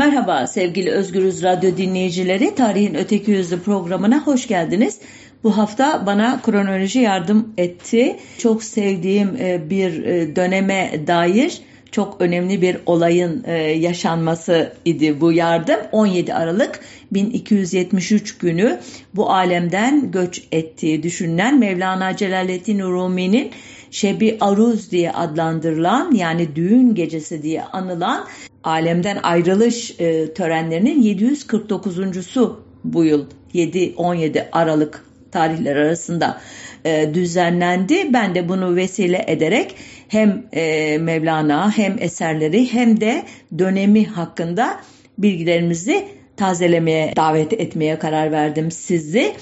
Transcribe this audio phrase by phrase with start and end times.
[0.00, 2.54] Merhaba sevgili Özgürüz Radyo dinleyicileri.
[2.54, 4.98] Tarihin Öteki Yüzü programına hoş geldiniz.
[5.44, 8.16] Bu hafta bana kronoloji yardım etti.
[8.38, 11.60] Çok sevdiğim e, bir e, döneme dair
[11.90, 15.80] çok önemli bir olayın e, yaşanması idi bu yardım.
[15.92, 16.80] 17 Aralık
[17.12, 18.80] 1273 günü
[19.14, 23.50] bu alemden göç ettiği düşünülen Mevlana Celaleddin Rumi'nin
[23.90, 28.26] Şebi Aruz diye adlandırılan yani düğün gecesi diye anılan
[28.64, 32.50] alemden ayrılış e, törenlerinin 749.sü
[32.84, 36.40] bu yıl 7-17 Aralık tarihler arasında
[36.84, 38.12] e, düzenlendi.
[38.12, 39.74] Ben de bunu vesile ederek
[40.08, 43.22] hem e, Mevlana hem eserleri hem de
[43.58, 44.80] dönemi hakkında
[45.18, 49.34] bilgilerimizi tazelemeye davet etmeye karar verdim sizi.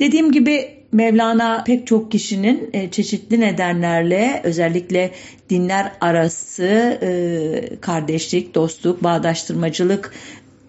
[0.00, 5.10] Dediğim gibi Mevlana pek çok kişinin e, çeşitli nedenlerle özellikle
[5.50, 6.64] dinler arası
[7.02, 10.12] e, kardeşlik, dostluk, bağdaştırmacılık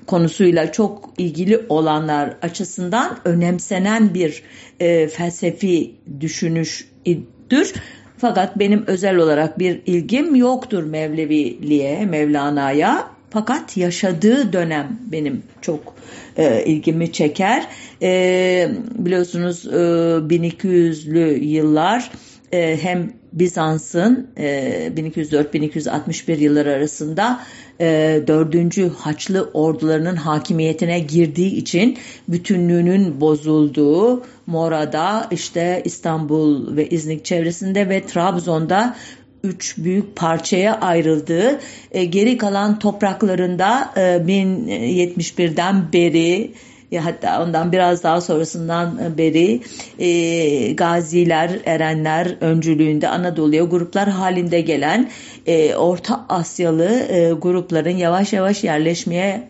[0.08, 4.44] konusuyla çok ilgili olanlar açısından önemsenen bir
[4.80, 7.74] e, felsefi düşünüştür.
[8.18, 13.08] Fakat benim özel olarak bir ilgim yoktur Mevleviliğe, Mevlana'ya.
[13.30, 15.96] Fakat yaşadığı dönem benim çok
[16.38, 17.68] e, ilgimi çeker.
[18.02, 22.12] E, biliyorsunuz e, 1200'lü yıllar
[22.52, 27.40] e, hem Bizans'ın e, 1204-1261 yılları arasında
[27.82, 28.96] e, 4.
[28.98, 38.96] Haçlı ordularının hakimiyetine girdiği için bütünlüğünün bozulduğu Mora'da işte İstanbul ve İznik çevresinde ve Trabzon'da
[39.44, 41.60] üç büyük parçaya ayrıldığı
[41.92, 46.54] e, geri kalan topraklarında e, 1071'den beri
[47.00, 49.62] hatta ondan biraz daha sonrasından beri
[50.00, 55.10] e, gaziler, erenler öncülüğünde Anadolu'ya gruplar halinde gelen
[55.46, 59.50] e, Orta Asyalı e, grupların yavaş yavaş yerleşmeye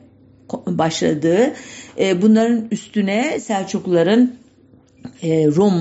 [0.67, 1.53] başladığı,
[2.00, 4.42] e, bunların üstüne Selçukluların e,
[5.23, 5.73] Rum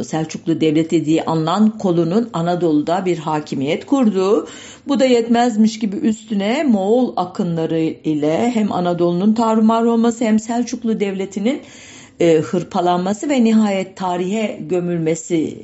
[0.00, 4.46] e, Selçuklu Devleti diye anılan kolunun Anadolu'da bir hakimiyet kurduğu,
[4.88, 11.60] bu da yetmezmiş gibi üstüne Moğol akınları ile hem Anadolu'nun tarumar olması hem Selçuklu Devleti'nin
[12.20, 15.56] e, hırpalanması ve nihayet tarihe gömülmesi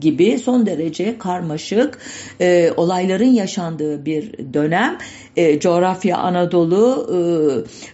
[0.00, 1.98] gibi son derece karmaşık
[2.40, 4.98] e, olayların yaşandığı bir dönem.
[5.36, 7.18] E, coğrafya Anadolu e,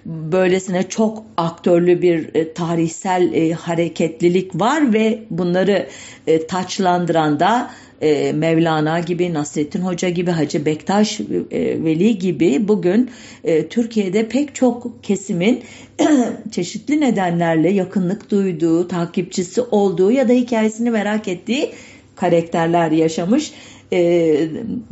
[0.06, 5.88] böylesine çok aktörlü bir e, tarihsel e, hareketlilik var ve bunları
[6.26, 7.70] e, taçlandıran da
[8.02, 13.10] e, Mevlana gibi, Nasrettin Hoca gibi, Hacı Bektaş e, Veli gibi bugün
[13.44, 15.62] e, Türkiye'de pek çok kesimin
[16.50, 21.70] çeşitli nedenlerle yakınlık duyduğu, takipçisi olduğu ya da hikayesini merak ettiği
[22.16, 23.52] karakterler yaşamış.
[23.92, 23.98] E,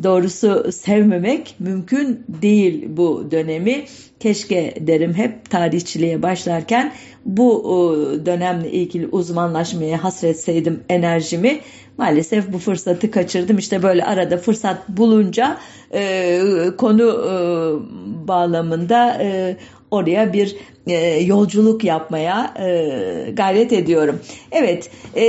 [0.02, 3.84] doğrusu sevmemek mümkün değil bu dönemi.
[4.20, 6.92] Keşke derim hep tarihçiliğe başlarken
[7.24, 7.64] bu
[8.26, 11.60] dönemle ilgili uzmanlaşmaya hasretseydim enerjimi.
[11.98, 13.58] Maalesef bu fırsatı kaçırdım.
[13.58, 15.58] İşte böyle arada fırsat bulunca
[15.94, 16.40] e,
[16.78, 17.34] konu e,
[18.28, 19.56] bağlamında e,
[19.90, 24.20] oraya bir e, yolculuk yapmaya e, gayret ediyorum.
[24.52, 25.24] Evet e,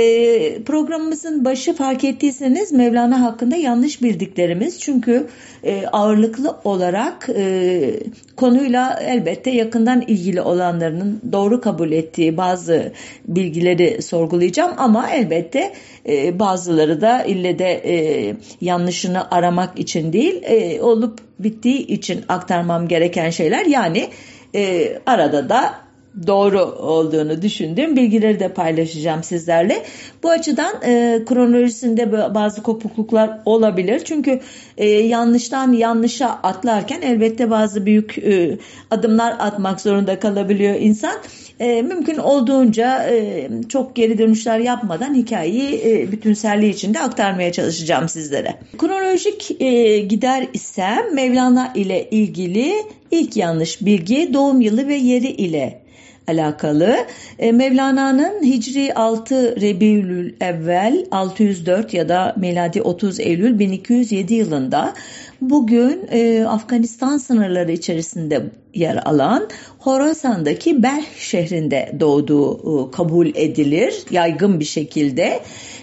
[0.62, 4.80] programımızın başı fark ettiyseniz Mevlana hakkında yanlış bildiklerimiz.
[4.80, 5.26] Çünkü
[5.64, 8.00] e, ağırlıklı olarak e,
[8.36, 12.92] konuyla elbette yakından ilgili olanlarının doğru kabul ettiği bazı
[13.28, 14.72] bilgileri sorgulayacağım.
[14.76, 15.72] Ama elbette
[16.08, 22.88] e, bazıları da ille de e, yanlışını aramak için değil e, olup bittiği için aktarmam
[22.88, 23.66] gereken şeyler.
[23.66, 24.08] Yani
[24.52, 25.87] e, arada da
[26.26, 29.82] doğru olduğunu düşündüğüm bilgileri de paylaşacağım sizlerle.
[30.22, 34.02] Bu açıdan e, kronolojisinde bazı kopukluklar olabilir.
[34.04, 34.40] Çünkü
[34.76, 38.58] e, yanlıştan yanlışa atlarken elbette bazı büyük e,
[38.90, 41.14] adımlar atmak zorunda kalabiliyor insan.
[41.60, 48.54] E, mümkün olduğunca e, çok geri dönüşler yapmadan hikayeyi e, bütünselliği içinde aktarmaya çalışacağım sizlere.
[48.78, 52.72] Kronolojik e, gider ise Mevlana ile ilgili
[53.10, 55.87] ilk yanlış bilgi doğum yılı ve yeri ile
[56.28, 56.96] alakalı.
[57.38, 64.94] E, Mevlana'nın Hicri 6 Rebiülül Evvel 604 ya da miladi 30 Eylül 1207 yılında
[65.40, 68.42] bugün e, Afganistan sınırları içerisinde
[68.74, 69.48] yer alan
[69.78, 75.40] Horasan'daki Belh şehrinde doğduğu e, kabul edilir yaygın bir şekilde.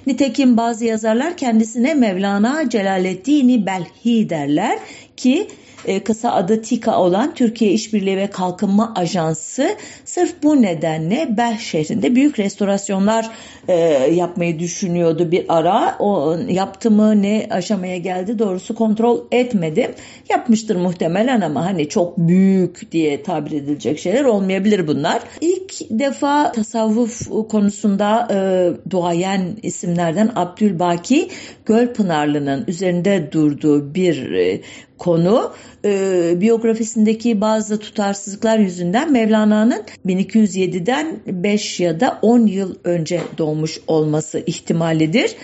[0.08, 4.80] Nitekim bazı yazarlar kendisine Mevlana Celaleddin Belhi derler
[5.18, 5.48] ki
[5.88, 12.16] e, kısa adı TİKA olan Türkiye İşbirliği ve Kalkınma Ajansı sırf bu nedenle Belh şehrinde
[12.16, 13.30] büyük restorasyonlar
[13.68, 13.76] e,
[14.14, 15.96] yapmayı düşünüyordu bir ara.
[16.00, 19.92] O yaptı mı ne aşamaya geldi doğrusu kontrol etmedim.
[20.30, 25.22] Yapmıştır muhtemelen ama hani çok büyük diye tabir edilecek şeyler olmayabilir bunlar.
[25.42, 28.38] İlk defa tasavvuf konusunda e,
[28.90, 31.30] duayen isimlerden Abdülbaki
[31.66, 34.62] Gölpınarlı'nın üzerinde durduğu bir e,
[34.98, 35.54] konu
[35.86, 44.44] e, biyografisindeki bazı tutarsızlıklar yüzünden Mevlana'nın 1207'den 5 ya da 10 yıl önce doğmuş olması
[44.46, 45.36] ihtimalidir.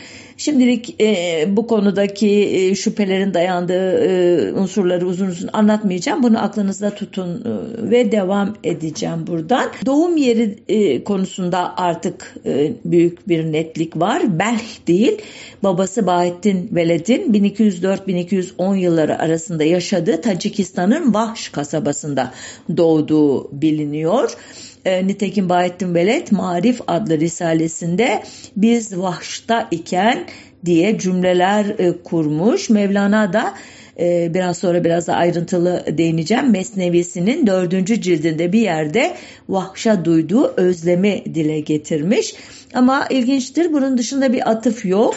[0.42, 6.24] Şimdilik e, bu konudaki e, şüphelerin dayandığı e, unsurları uzun uzun anlatmayacağım.
[6.24, 9.72] Bunu aklınızda tutun e, ve devam edeceğim buradan.
[9.86, 14.40] Doğum yeri e, konusunda artık e, büyük bir netlik var.
[14.40, 15.22] Belh değil,
[15.64, 22.34] babası Bahettin Veled'in 1204-1210 yılları arasında yaşadığı Tacikistan'ın Vahş kasabasında
[22.78, 24.38] doğduğu biliniyor.
[24.86, 28.24] E, nitekim Bahettin Veled Marif adlı risalesinde
[28.56, 30.26] biz vahşta iken
[30.66, 32.70] diye cümleler e, kurmuş.
[32.70, 33.54] Mevlana da
[34.00, 36.52] e, biraz sonra biraz da ayrıntılı değineceğim.
[36.52, 39.14] Mesnevisi'nin dördüncü cildinde bir yerde
[39.50, 42.36] vahşa duyduğu özlemi dile getirmiş.
[42.74, 45.16] Ama ilginçtir bunun dışında bir atıf yok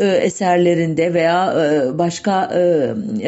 [0.00, 2.60] e, eserlerinde veya e, başka e,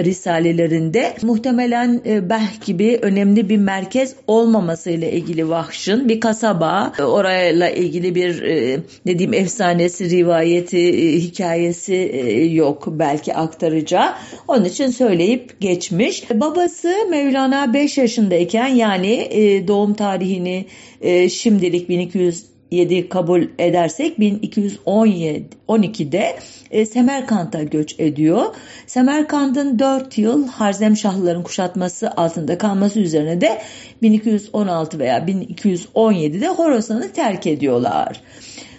[0.05, 7.71] risalelerinde muhtemelen e, Beh gibi önemli bir merkez olmamasıyla ilgili Vahş'ın bir kasaba e, orayla
[7.71, 14.15] ilgili bir e, ne diyeyim efsanesi, rivayeti, e, hikayesi e, yok belki aktaracağı.
[14.49, 16.31] Onun için söyleyip geçmiş.
[16.31, 20.67] Babası Mevlana 5 yaşındayken yani e, doğum tarihini
[21.01, 26.37] e, şimdilik 1200 7 kabul edersek 1212'de
[26.71, 28.45] e, Semerkant'a göç ediyor.
[28.87, 33.63] Semerkant'ın 4 yıl Harzemşahlıların kuşatması altında kalması üzerine de
[34.03, 38.21] 1216 veya 1217'de Horasan'ı terk ediyorlar.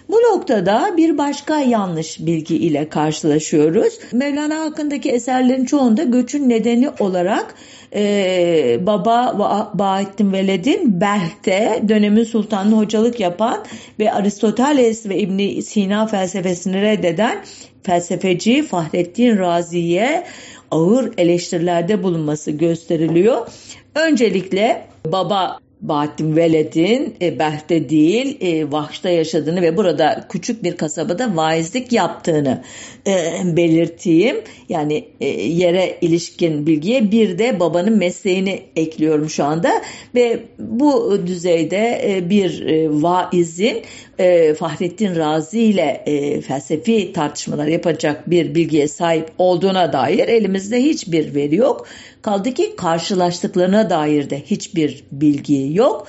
[0.08, 3.98] Bu noktada bir başka yanlış bilgi ile karşılaşıyoruz.
[4.12, 7.54] Mevlana hakkındaki eserlerin çoğunda göçün nedeni olarak
[7.94, 9.36] e, baba
[9.74, 13.64] Bahattin Veled'in Belh'te dönemin sultanı hocalık yapan
[13.98, 17.44] ve Aristoteles ve İbn Sina felsefesini reddeden
[17.82, 20.24] felsefeci Fahrettin Razi'ye
[20.70, 23.46] ağır eleştirilerde bulunması gösteriliyor.
[23.94, 31.36] Öncelikle baba Bahattin Veled'in e, Behte değil e, Vahş'ta yaşadığını ve burada küçük bir kasabada
[31.36, 32.62] vaizlik yaptığını
[33.06, 33.12] e,
[33.44, 34.36] belirteyim.
[34.68, 39.70] Yani e, yere ilişkin bilgiye bir de babanın mesleğini ekliyorum şu anda
[40.14, 43.82] ve bu düzeyde e, bir e, vaizin
[44.18, 51.34] e, Fahrettin Razi ile e, felsefi tartışmalar yapacak bir bilgiye sahip olduğuna dair elimizde hiçbir
[51.34, 51.86] veri yok.
[52.22, 56.06] Kaldı ki karşılaştıklarına dair de hiçbir bilgi yok.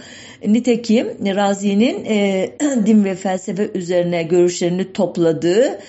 [0.48, 2.50] Nitekim Razi'nin e,
[2.86, 5.80] din ve felsefe üzerine görüşlerini topladığı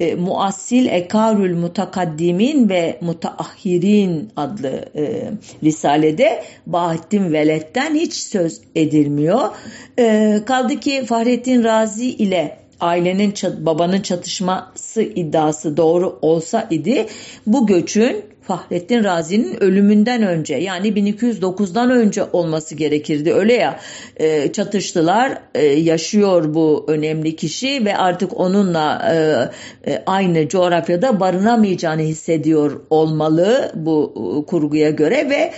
[0.00, 5.30] e, Muassil Ekarül Mutakaddimin ve Mutaahhirin adlı e,
[5.62, 9.48] risalede Bahattin Veled'den hiç söz edilmiyor.
[9.98, 17.06] E, kaldı ki Fahrettin Razi ile ailenin babanın çatışması iddiası doğru olsa idi
[17.46, 23.32] bu göçün Fahrettin Razi'nin ölümünden önce yani 1209'dan önce olması gerekirdi.
[23.32, 23.80] Öyle ya
[24.16, 32.02] e, çatıştılar e, yaşıyor bu önemli kişi ve artık onunla e, e, aynı coğrafyada barınamayacağını
[32.02, 35.52] hissediyor olmalı bu e, kurguya göre ve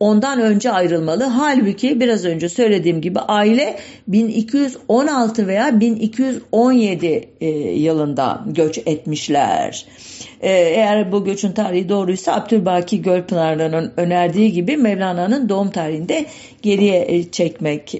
[0.00, 1.24] ondan önce ayrılmalı.
[1.24, 3.78] Halbuki biraz önce söylediğim gibi aile
[4.08, 9.86] 1216 veya 1217 e, yılında göç etmişler.
[10.40, 16.26] E, eğer bu göçün tarihi doğruysa Abdülbaki Gölpınar'ın önerdiği gibi Mevlana'nın doğum tarihinde
[16.62, 17.94] geriye e, çekmek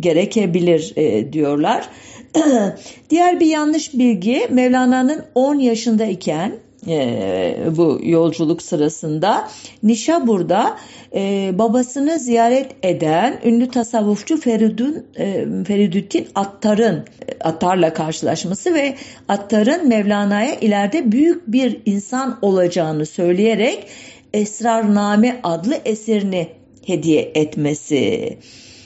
[0.00, 0.94] gerekebilir
[1.32, 1.88] diyorlar.
[3.10, 6.52] Diğer bir yanlış bilgi Mevlana'nın 10 yaşındayken
[6.86, 9.48] e, bu yolculuk sırasında
[9.82, 10.76] Nişabur'da
[11.14, 17.04] e, babasını ziyaret eden ünlü tasavvufçu Feridun, e, Feridüddin Attar'ın
[17.40, 18.94] Attar'la karşılaşması ve
[19.28, 23.86] Attar'ın Mevlana'ya ileride büyük bir insan olacağını söyleyerek
[24.32, 26.48] Esrarname adlı eserini
[26.86, 28.38] hediye etmesi.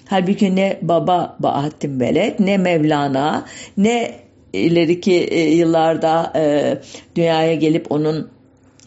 [0.07, 3.45] Halbuki ne baba Bahattin Veled ne Mevlana
[3.77, 4.15] ne
[4.53, 6.79] ileriki e, yıllarda e,
[7.17, 8.29] dünyaya gelip onun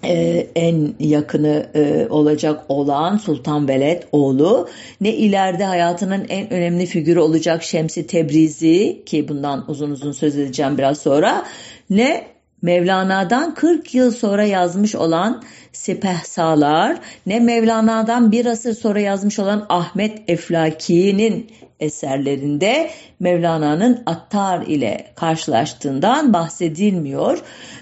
[0.04, 4.70] e, en yakını e, olacak olan Sultan Veled oğlu
[5.02, 10.78] ne ileride hayatının en önemli figürü olacak Şemsi Tebrizi ki bundan uzun uzun söz edeceğim
[10.78, 11.46] biraz sonra
[11.90, 19.66] ne Mevlana'dan 40 yıl sonra yazmış olan Sipehsalar, ne Mevlana'dan bir asır sonra yazmış olan
[19.70, 22.90] Ahmet Eflaki'nin eserlerinde
[23.20, 27.40] Mevlana'nın Attar ile karşılaştığından bahsedilmiyor.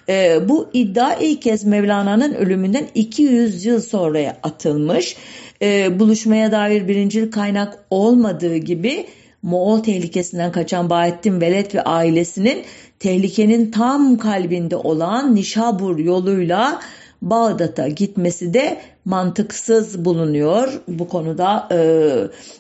[0.10, 5.18] E, bu iddia ilk kez Mevlana'nın ölümünden 200 yıl sonraya atılmış.
[5.62, 9.08] E, buluşmaya dair birincil kaynak olmadığı gibi
[9.44, 12.64] Moğol tehlikesinden kaçan Bahattin Veled ve ailesinin
[13.00, 16.82] tehlikenin tam kalbinde olan Nişabur yoluyla
[17.22, 20.82] Bağdat'a gitmesi de mantıksız bulunuyor.
[20.88, 21.78] Bu konuda e,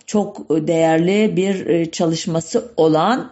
[0.05, 3.31] çok değerli bir e, çalışması olan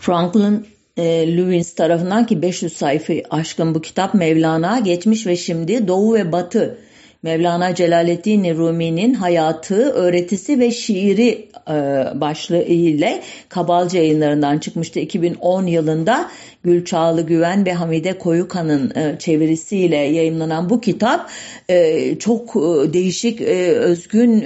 [0.00, 6.14] Franklin e, Lewis tarafından ki 500 sayfa aşkın bu kitap Mevlana geçmiş ve şimdi Doğu
[6.14, 6.78] ve Batı
[7.22, 11.74] Mevlana Celaleddin Rumi'nin hayatı, öğretisi ve şiiri e,
[12.20, 16.30] başlığı ile Kabalca yayınlarından çıkmıştı 2010 yılında.
[16.62, 21.30] Gülçağlı Güven ve Hamide Koyukan'ın e, çevirisiyle yayınlanan bu kitap
[21.68, 24.44] e, çok e, değişik, özgün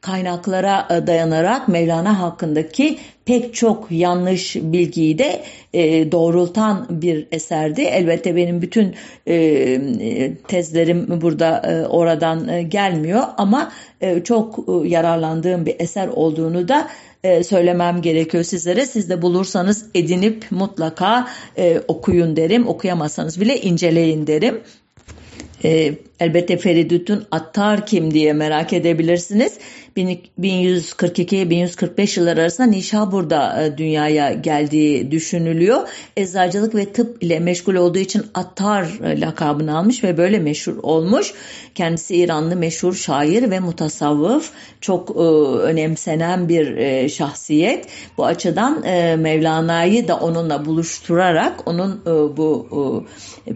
[0.00, 5.42] kaynaklara dayanarak Mevlana hakkındaki pek çok yanlış bilgiyi de
[5.74, 7.80] e, doğrultan bir eserdi.
[7.80, 8.94] Elbette benim bütün
[9.28, 16.68] e, tezlerim burada e, oradan e, gelmiyor ama e, çok e, yararlandığım bir eser olduğunu
[16.68, 16.88] da
[17.24, 18.86] e, söylemem gerekiyor sizlere.
[18.86, 22.68] Siz de bulursanız edinip mutlaka e, okuyun derim.
[22.68, 24.60] Okuyamazsanız bile inceleyin derim.
[25.64, 29.58] E, elbette Feridüt'ün Attar kim diye merak edebilirsiniz.
[29.96, 35.88] 1142-1145 yıllar arasında Nişabur'da e, dünyaya geldiği düşünülüyor.
[36.16, 41.34] Eczacılık ve tıp ile meşgul olduğu için Attar e, lakabını almış ve böyle meşhur olmuş.
[41.74, 44.50] Kendisi İranlı meşhur şair ve mutasavvıf.
[44.80, 45.12] Çok e,
[45.62, 46.62] önemsenen bir
[47.08, 47.86] şahsiyet.
[48.18, 48.80] Bu açıdan
[49.18, 52.00] Mevlana'yı da onunla buluşturarak onun
[52.36, 53.06] bu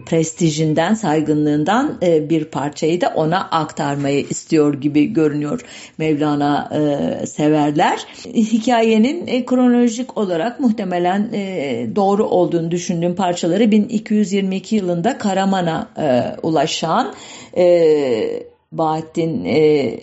[0.05, 5.61] prestijinden, saygınlığından bir parçayı da ona aktarmayı istiyor gibi görünüyor.
[5.97, 8.05] Mevlana e, severler.
[8.25, 17.13] Hikayenin e, kronolojik olarak muhtemelen e, doğru olduğunu düşündüğüm parçaları 1222 yılında Karaman'a e, ulaşan
[17.57, 19.99] e, Bahattin e,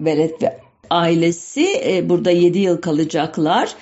[0.00, 0.58] Veled ve
[0.90, 3.74] ailesi e, burada 7 yıl kalacaklar.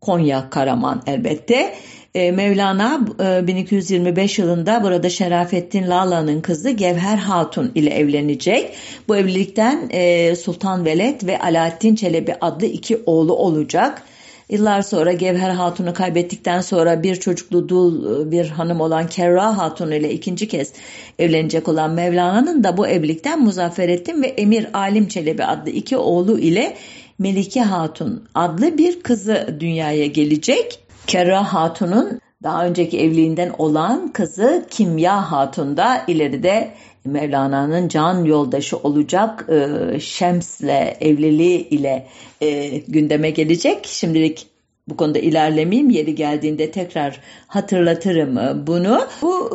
[0.00, 1.74] Konya Karaman elbette.
[2.18, 8.72] E, Mevlana e, 1225 yılında burada Şerafettin Lala'nın kızı Gevher Hatun ile evlenecek.
[9.08, 14.02] Bu evlilikten e, Sultan Veled ve Alaaddin Çelebi adlı iki oğlu olacak.
[14.50, 19.90] Yıllar sonra Gevher Hatun'u kaybettikten sonra bir çocuklu dul e, bir hanım olan Kerra Hatun
[19.90, 20.72] ile ikinci kez
[21.18, 26.76] evlenecek olan Mevlana'nın da bu evlilikten Muzafferettin ve Emir Alim Çelebi adlı iki oğlu ile
[27.18, 30.87] Melike Hatun adlı bir kızı dünyaya gelecek.
[31.08, 36.74] Kerra Hatun'un daha önceki evliliğinden olan kızı Kimya Hatun da ileride
[37.04, 42.06] Mevlana'nın can yoldaşı olacak e, Şems'le evliliği ile
[42.40, 43.86] e, gündeme gelecek.
[43.86, 44.46] Şimdilik
[44.90, 45.90] bu konuda ilerlemeyeyim.
[45.90, 49.00] Yeri geldiğinde tekrar hatırlatırım e, bunu.
[49.22, 49.50] Bu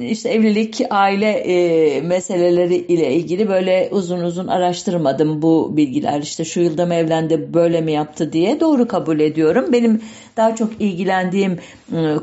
[0.00, 6.20] e, işte evlilik, aile e, meseleleri ile ilgili böyle uzun uzun araştırmadım bu bilgiler.
[6.20, 9.72] İşte şu yılda mı evlendi, böyle mi yaptı diye doğru kabul ediyorum.
[9.72, 10.02] Benim
[10.36, 11.58] daha çok ilgilendiğim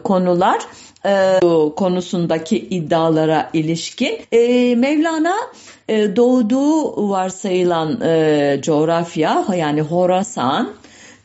[0.04, 0.60] konular
[1.76, 4.20] konusundaki iddialara ilişkin.
[4.80, 5.36] Mevlana
[5.90, 8.00] doğduğu varsayılan
[8.62, 10.74] coğrafya yani Horasan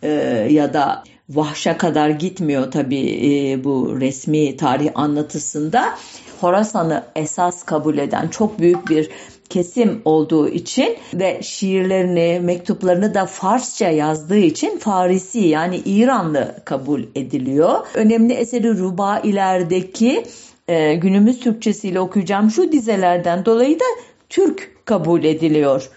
[0.02, 0.08] e,
[0.50, 5.98] ya da Vahş'a kadar gitmiyor tabii e, bu resmi tarih anlatısında.
[6.40, 9.10] Horasan'ı esas kabul eden çok büyük bir
[9.48, 17.86] kesim olduğu için ve şiirlerini, mektuplarını da Farsça yazdığı için Farisi yani İranlı kabul ediliyor.
[17.94, 20.24] Önemli eseri Rubailerdeki
[20.68, 23.84] e, günümüz Türkçesiyle okuyacağım şu dizelerden dolayı da
[24.28, 25.90] Türk kabul ediliyor.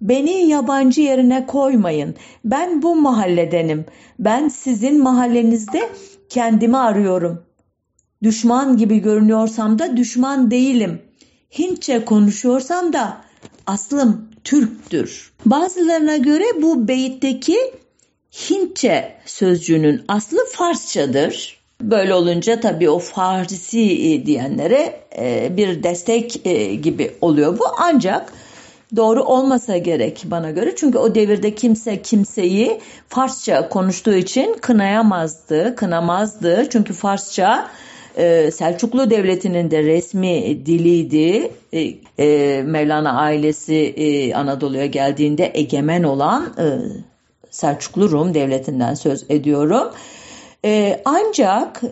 [0.00, 2.14] Beni yabancı yerine koymayın.
[2.44, 3.84] Ben bu mahalledenim.
[4.18, 5.88] Ben sizin mahallenizde
[6.28, 7.42] kendimi arıyorum.
[8.22, 11.02] Düşman gibi görünüyorsam da düşman değilim.
[11.58, 13.16] Hintçe konuşuyorsam da
[13.66, 15.32] aslım Türktür.
[15.46, 17.58] Bazılarına göre bu beyitteki
[18.50, 21.58] Hintçe sözcüğünün aslı Farsçadır.
[21.80, 27.64] Böyle olunca tabii o Farsi diyenlere e, bir destek e, gibi oluyor bu.
[27.78, 28.32] Ancak
[28.96, 30.76] doğru olmasa gerek bana göre.
[30.76, 36.66] Çünkü o devirde kimse kimseyi Farsça konuştuğu için kınayamazdı, kınamazdı.
[36.70, 37.70] Çünkü Farsça
[38.16, 41.50] e, Selçuklu Devleti'nin de resmi diliydi.
[41.72, 46.54] E, e, Mevlana ailesi Anadolu'ya geldiğinde egemen olan
[47.50, 49.90] Selçuklu Rum Devleti'nden söz ediyorum.
[51.04, 51.82] Ancak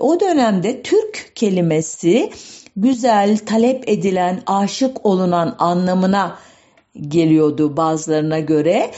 [0.00, 2.30] o dönemde Türk kelimesi
[2.76, 6.38] güzel, talep edilen, aşık olunan anlamına
[7.08, 8.90] geliyordu bazılarına göre.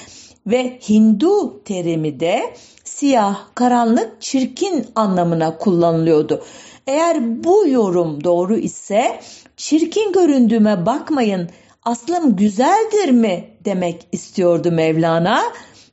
[0.46, 6.42] Ve Hindu terimi de siyah, karanlık, çirkin anlamına kullanılıyordu.
[6.86, 9.20] Eğer bu yorum doğru ise
[9.56, 11.50] çirkin göründüğüme bakmayın
[11.84, 13.52] aslım güzeldir mi?
[13.64, 15.42] demek istiyordu Mevlana.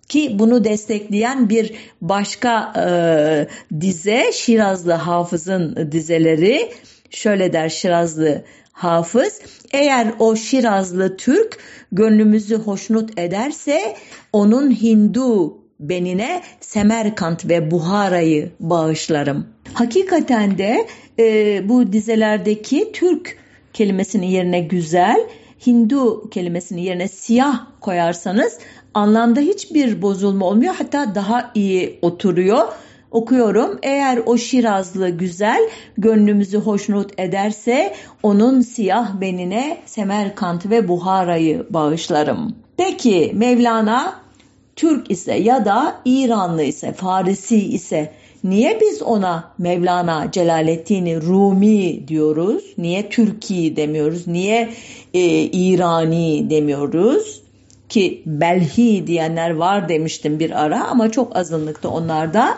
[0.09, 2.91] Ki bunu destekleyen bir başka e,
[3.81, 6.71] dize Şirazlı Hafız'ın dizeleri
[7.09, 11.57] şöyle der Şirazlı Hafız eğer o Şirazlı Türk
[11.91, 13.95] gönlümüzü hoşnut ederse
[14.33, 19.47] onun Hindu benine Semerkant ve Buhara'yı bağışlarım.
[19.73, 20.87] Hakikaten de
[21.19, 23.37] e, bu dizelerdeki Türk
[23.73, 25.27] kelimesinin yerine güzel,
[25.67, 28.57] Hindu kelimesinin yerine siyah koyarsanız
[28.93, 30.73] anlamda hiçbir bozulma olmuyor.
[30.77, 32.67] Hatta daha iyi oturuyor.
[33.11, 33.79] Okuyorum.
[33.83, 42.55] Eğer o Şirazlı güzel gönlümüzü hoşnut ederse onun siyah benine Semerkant ve Buhara'yı bağışlarım.
[42.77, 44.19] Peki Mevlana
[44.75, 48.11] Türk ise ya da İranlı ise, Farisi ise
[48.43, 52.63] niye biz ona Mevlana Celaleddin Rumi diyoruz?
[52.77, 54.27] Niye Türkiye demiyoruz?
[54.27, 54.69] Niye
[55.13, 57.41] e, İrani demiyoruz?
[57.89, 62.57] Ki Belhi diyenler var demiştim bir ara ama çok azınlıkta onlarda.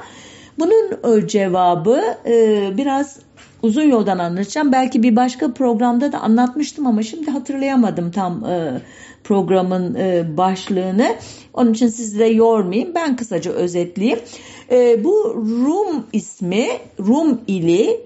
[0.60, 3.20] Bunun e, cevabı e, biraz
[3.62, 4.72] uzun yoldan anlatacağım.
[4.72, 8.82] Belki bir başka programda da anlatmıştım ama şimdi hatırlayamadım tam e,
[9.24, 9.98] programın
[10.38, 11.16] başlığını.
[11.54, 12.96] Onun için sizi de yormayayım.
[12.96, 14.20] Ben kısaca özetleyeyim.
[15.04, 16.68] Bu Rum ismi
[17.00, 18.00] Rum ili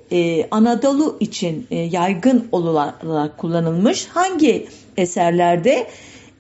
[0.52, 4.08] Anadolu için yaygın olarak kullanılmış.
[4.08, 5.88] Hangi eserlerde?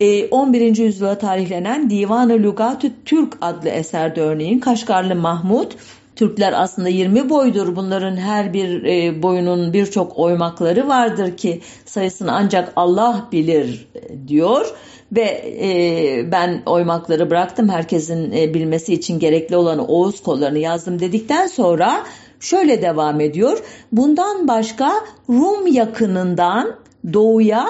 [0.02, 0.78] 11.
[0.78, 5.72] yüzyıla tarihlenen Divan-ı Lugatü Türk adlı eserde örneğin Kaşgarlı Mahmud
[6.16, 7.75] Türkler aslında 20 boydur.
[7.75, 14.74] Bunların her bir e, boyunun birçok oymakları vardır ki sayısını ancak Allah bilir e, diyor.
[15.12, 21.48] Ve e, ben oymakları bıraktım herkesin e, bilmesi için gerekli olan Oğuz kollarını yazdım dedikten
[21.48, 22.04] sonra
[22.40, 23.64] şöyle devam ediyor.
[23.92, 24.92] Bundan başka
[25.30, 26.75] Rum yakınından
[27.14, 27.68] doğuya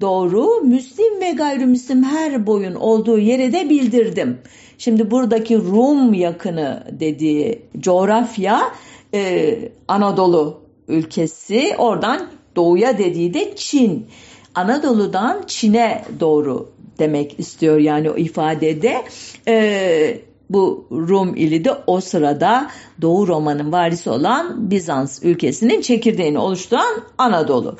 [0.00, 4.38] doğru Müslim ve gayrimüslim her boyun olduğu yere de bildirdim.
[4.78, 8.60] Şimdi buradaki Rum yakını dediği coğrafya
[9.14, 14.06] e, Anadolu ülkesi oradan doğuya dediği de Çin.
[14.54, 19.04] Anadolu'dan Çin'e doğru demek istiyor yani o ifadede.
[19.48, 22.70] E, bu Rum ili de o sırada
[23.02, 27.76] Doğu Roma'nın varisi olan Bizans ülkesinin çekirdeğini oluşturan Anadolu.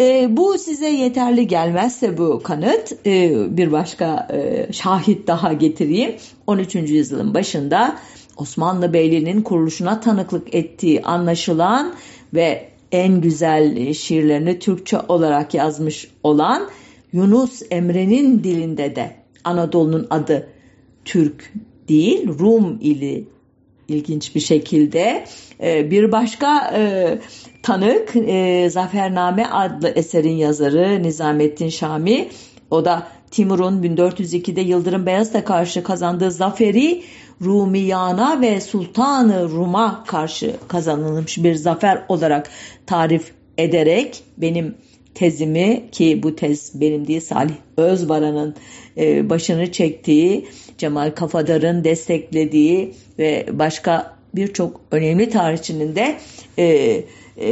[0.00, 6.14] E, bu size yeterli gelmezse bu kanıt e, bir başka e, şahit daha getireyim.
[6.46, 6.74] 13.
[6.74, 7.98] yüzyılın başında
[8.36, 11.94] Osmanlı Beyliği'nin kuruluşuna tanıklık ettiği anlaşılan
[12.34, 16.68] ve en güzel şiirlerini Türkçe olarak yazmış olan
[17.12, 19.10] Yunus Emre'nin dilinde de
[19.44, 20.48] Anadolu'nun adı
[21.04, 21.52] Türk
[21.88, 23.24] değil Rum ili
[23.88, 25.24] ilginç bir şekilde.
[25.62, 27.18] E, bir başka e,
[27.66, 32.28] tanık e, Zafername adlı eserin yazarı Nizamettin Şami.
[32.70, 37.02] O da Timur'un 1402'de Yıldırım Beyazıt'a karşı kazandığı zaferi
[37.42, 42.50] Rumiyana ve Sultanı Rum'a karşı kazanılmış bir zafer olarak
[42.86, 44.74] tarif ederek benim
[45.14, 48.54] tezimi ki bu tez benim değil Salih Özbaran'ın
[48.98, 50.48] e, başını çektiği,
[50.78, 56.16] Cemal Kafadar'ın desteklediği ve başka birçok önemli tarihçinin de
[56.58, 57.04] e,
[57.36, 57.50] e,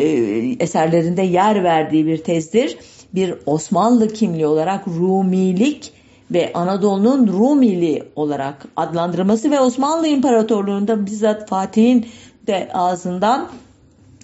[0.61, 2.77] eserlerinde yer verdiği bir tezdir.
[3.15, 5.93] Bir Osmanlı kimliği olarak Rumilik
[6.31, 12.07] ve Anadolu'nun Rumili olarak adlandırılması ve Osmanlı İmparatorluğu'nda bizzat Fatih'in
[12.47, 13.49] de ağzından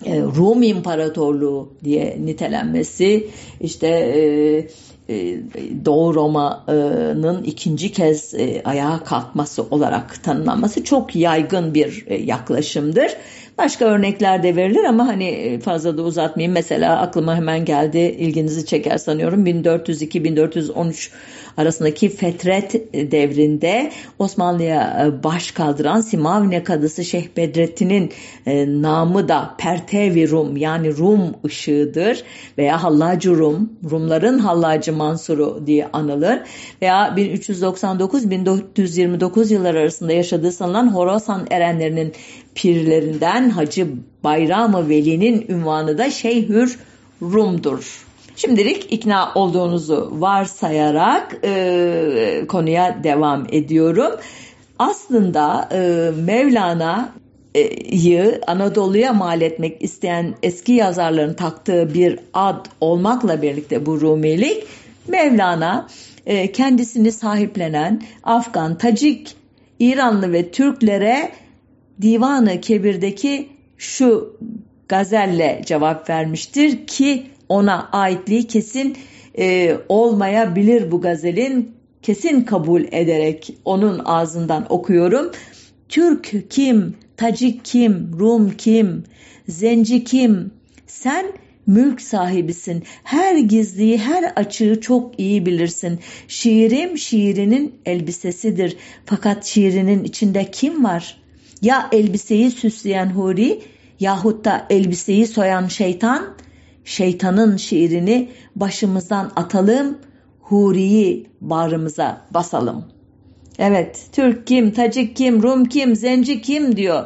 [0.04, 3.28] e, Rum İmparatorluğu diye nitelenmesi
[3.60, 5.38] işte e,
[5.84, 13.16] Doğu Roma'nın ikinci kez ayağa kalkması olarak tanımlanması çok yaygın bir yaklaşımdır.
[13.60, 16.54] Başka örnekler de verilir ama hani fazla da uzatmayayım.
[16.54, 17.98] Mesela aklıma hemen geldi.
[17.98, 19.46] İlginizi çeker sanıyorum.
[19.46, 21.10] 1402-1413
[21.56, 28.12] arasındaki fetret devrinde Osmanlı'ya e, baş kaldıran Simavne kadısı Şeyh Bedrettin'in
[28.46, 32.22] e, namı da Pertevi Rum yani Rum ışığıdır
[32.58, 36.40] veya Hallacı Rum, Rumların Hallacı Mansuru diye anılır.
[36.82, 42.12] Veya 1399-1429 yıllar arasında yaşadığı sanılan Horasan erenlerinin
[42.60, 43.88] pirlerinden Hacı
[44.24, 46.78] Bayram-ı Veli'nin ünvanı da Şeyhür
[47.22, 48.04] Rum'dur.
[48.36, 54.12] Şimdilik ikna olduğunuzu varsayarak e, konuya devam ediyorum.
[54.78, 57.12] Aslında e, Mevlana
[58.46, 64.66] Anadolu'ya mal etmek isteyen eski yazarların taktığı bir ad olmakla birlikte bu Rumilik
[65.08, 65.88] Mevlana
[66.26, 69.36] e, kendisini sahiplenen Afgan, Tacik,
[69.78, 71.32] İranlı ve Türklere
[72.02, 74.36] Divanı Kebir'deki şu
[74.88, 78.96] gazelle cevap vermiştir ki ona aitliği kesin
[79.38, 85.30] e, olmayabilir bu gazelin kesin kabul ederek onun ağzından okuyorum.
[85.88, 89.04] Türk kim, Tacik kim, Rum kim,
[89.48, 90.50] Zenci kim?
[90.86, 91.26] Sen
[91.66, 92.82] mülk sahibisin.
[93.04, 95.98] Her gizliyi, her açığı çok iyi bilirsin.
[96.28, 98.76] Şiirim şiirinin elbisesidir.
[99.06, 101.19] Fakat şiirinin içinde kim var?
[101.62, 103.62] Ya elbiseyi süsleyen huri
[104.00, 106.24] yahut da elbiseyi soyan şeytan?
[106.84, 109.98] Şeytanın şiirini başımızdan atalım,
[110.40, 112.84] huriyi bağrımıza basalım.
[113.58, 117.04] Evet, Türk kim, Tacik kim, Rum kim, Zenci kim diyor.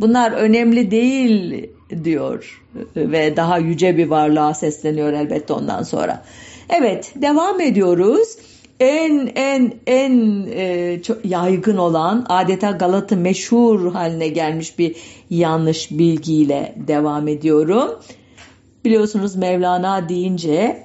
[0.00, 1.70] Bunlar önemli değil
[2.04, 2.62] diyor
[2.96, 6.24] ve daha yüce bir varlığa sesleniyor elbette ondan sonra.
[6.68, 8.36] Evet devam ediyoruz.
[8.82, 14.96] En en en e, çok yaygın olan adeta Galata meşhur haline gelmiş bir
[15.30, 17.90] yanlış bilgiyle devam ediyorum.
[18.84, 20.84] Biliyorsunuz Mevlana deyince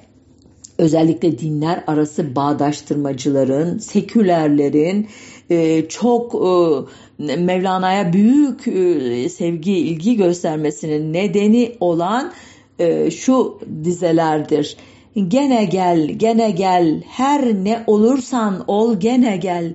[0.78, 5.08] özellikle dinler arası bağdaştırmacıların, sekülerlerin
[5.50, 12.32] e, çok e, Mevlana'ya büyük e, sevgi, ilgi göstermesinin nedeni olan
[12.78, 14.76] e, şu dizelerdir.
[15.26, 19.74] Gene gel, gene gel, her ne olursan ol gene gel.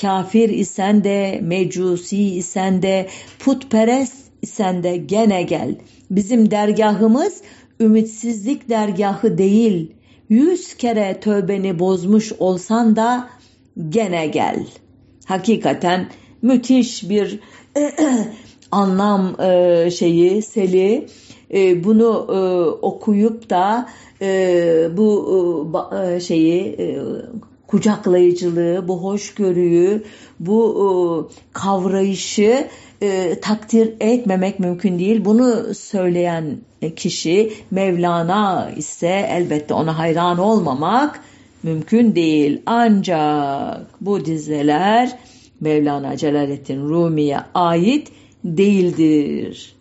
[0.00, 3.06] Kafir isen de, mecusi isen de,
[3.38, 5.74] putperest isen de gene gel.
[6.10, 7.42] Bizim dergahımız
[7.80, 9.92] ümitsizlik dergahı değil.
[10.28, 13.28] Yüz kere tövbeni bozmuş olsan da
[13.88, 14.66] gene gel.
[15.24, 16.08] Hakikaten
[16.42, 17.40] müthiş bir
[18.70, 21.06] anlam e, şeyi, seli.
[21.54, 22.38] E, bunu e,
[22.86, 23.88] okuyup da
[24.22, 26.98] e, bu e, şeyi e,
[27.66, 30.02] kucaklayıcılığı, bu hoşgörüyü,
[30.40, 30.88] bu e,
[31.52, 32.68] kavrayışı
[33.02, 35.24] e, takdir etmemek mümkün değil.
[35.24, 36.56] Bunu söyleyen
[36.96, 41.20] kişi Mevlana ise elbette ona hayran olmamak
[41.62, 42.62] mümkün değil.
[42.66, 45.18] Ancak bu dizeler
[45.60, 48.08] Mevlana Celaleddin Rumi'ye ait
[48.44, 49.76] değildir.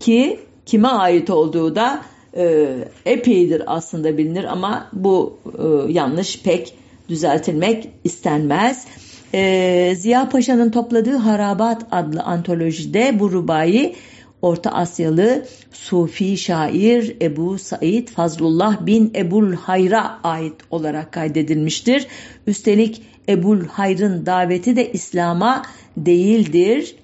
[0.00, 2.02] Ki kime ait olduğu da
[2.36, 2.74] e,
[3.06, 6.74] epeydir aslında bilinir ama bu e, yanlış pek
[7.08, 8.86] düzeltilmek istenmez.
[9.34, 13.94] E, Ziya Paşa'nın topladığı Harabat adlı antolojide bu rubayı
[14.42, 22.06] Orta Asyalı Sufi şair Ebu Said Fazlullah bin Ebul Hayr'a ait olarak kaydedilmiştir.
[22.46, 25.62] Üstelik Ebul Hayr'ın daveti de İslam'a
[25.96, 26.94] değildir.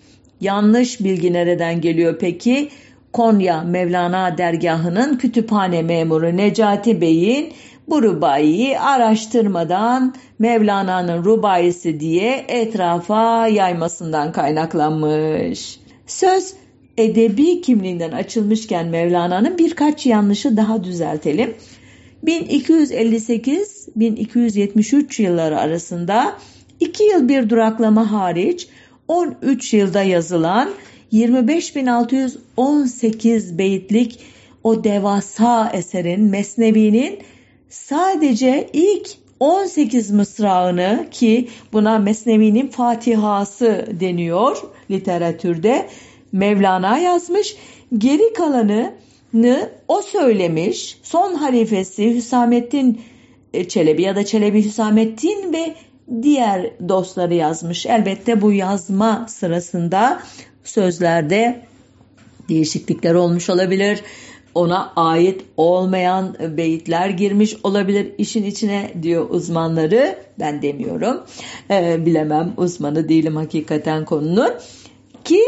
[0.40, 2.68] Yanlış bilgi nereden geliyor peki?
[3.16, 7.52] Konya Mevlana dergahının kütüphane memuru Necati Bey'in
[7.88, 15.80] bu rubayiyi araştırmadan Mevlana'nın rubayisi diye etrafa yaymasından kaynaklanmış.
[16.06, 16.54] Söz
[16.96, 21.54] edebi kimliğinden açılmışken Mevlana'nın birkaç yanlışı daha düzeltelim.
[22.24, 26.32] 1258-1273 yılları arasında
[26.80, 28.68] 2 yıl bir duraklama hariç
[29.08, 30.70] 13 yılda yazılan
[31.12, 34.20] 25.618 beyitlik
[34.64, 37.18] o devasa eserin Mesnevi'nin
[37.68, 39.08] sadece ilk
[39.40, 45.88] 18 mısrağını ki buna Mesnevi'nin Fatihası deniyor literatürde
[46.32, 47.56] Mevlana yazmış.
[47.98, 48.92] Geri kalanını
[49.88, 50.98] o söylemiş.
[51.02, 53.00] Son halifesi Hüsamettin
[53.54, 55.74] e, Çelebi ya da Çelebi Hüsamettin ve
[56.22, 57.86] diğer dostları yazmış.
[57.86, 60.22] Elbette bu yazma sırasında
[60.64, 61.62] sözlerde
[62.48, 64.02] değişiklikler olmuş olabilir.
[64.54, 70.18] Ona ait olmayan beyitler girmiş olabilir işin içine diyor uzmanları.
[70.38, 71.24] Ben demiyorum.
[71.70, 74.50] Ee, bilemem uzmanı değilim hakikaten konunun.
[75.24, 75.40] Ki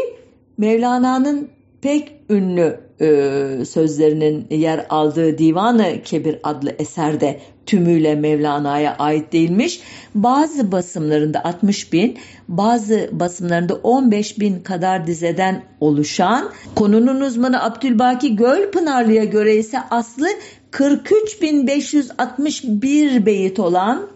[0.57, 1.49] Mevlana'nın
[1.81, 7.39] pek ünlü e, sözlerinin yer aldığı Divanı Kebir adlı eserde
[7.69, 9.81] tümüyle Mevlana'ya ait değilmiş.
[10.15, 19.23] Bazı basımlarında 60 bin, bazı basımlarında 15 bin kadar dizeden oluşan konunun uzmanı Abdülbaki Gölpınarlı'ya
[19.23, 20.27] göre ise aslı
[20.71, 24.07] 43.561 beyit olan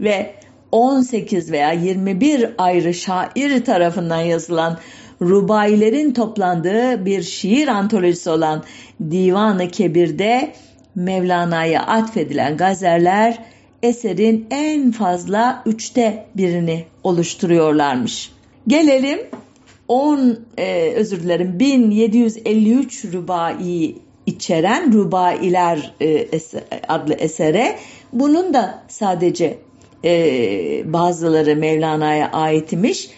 [0.00, 0.34] ve
[0.72, 4.78] 18 veya 21 ayrı şair tarafından yazılan
[5.22, 8.62] rubailerin toplandığı bir şiir antolojisi olan
[9.10, 10.52] Divan-ı Kebir'de
[10.94, 13.38] Mevlana'ya atfedilen gazeller
[13.82, 18.32] eserin en fazla üçte birini oluşturuyorlarmış.
[18.66, 19.18] Gelelim
[19.88, 23.94] 10 e, özür dilerim 1753 rubai
[24.26, 27.78] içeren Rubailer e, eser, adlı esere
[28.12, 29.58] bunun da sadece
[30.04, 30.12] e,
[30.92, 33.10] bazıları Mevlana'ya ait imiş.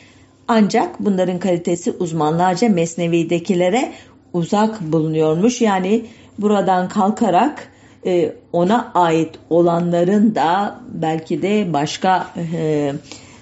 [0.48, 3.92] Ancak bunların kalitesi uzmanlarca Mesnevi'dekilere
[4.32, 5.60] uzak bulunuyormuş.
[5.60, 6.04] Yani
[6.38, 7.68] buradan kalkarak
[8.06, 12.92] e, ona ait olanların da belki de başka e,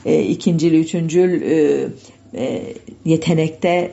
[0.04, 2.62] e, ikincil, üçüncül e,
[3.04, 3.92] yetenekte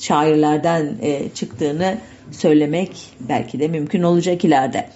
[0.00, 0.96] şairlerden
[1.34, 1.98] çıktığını
[2.30, 2.90] söylemek
[3.28, 4.88] belki de mümkün olacak ileride.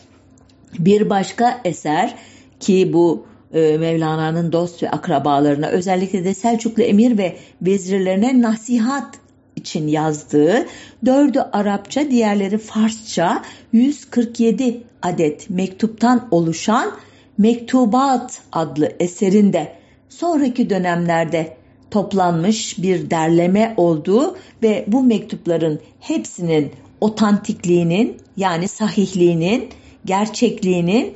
[0.79, 2.15] Bir başka eser
[2.61, 9.19] ki bu Mevlana'nın dost ve akrabalarına özellikle de Selçuklu emir ve vezirlerine nasihat
[9.59, 10.66] için yazdığı
[11.07, 13.42] dördü Arapça diğerleri Farsça
[13.73, 16.92] 147 adet mektuptan oluşan
[17.38, 19.73] Mektubat adlı eserinde
[20.09, 21.57] sonraki dönemlerde
[21.90, 29.68] toplanmış bir derleme olduğu ve bu mektupların hepsinin otantikliğinin yani sahihliğinin,
[30.05, 31.14] gerçekliğinin,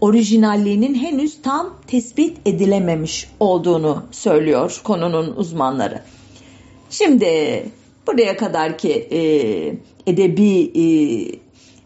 [0.00, 6.02] orijinalliğinin henüz tam tespit edilememiş olduğunu söylüyor konunun uzmanları.
[6.90, 7.64] Şimdi
[8.12, 9.20] buraya kadarki e,
[10.06, 10.84] edebi e,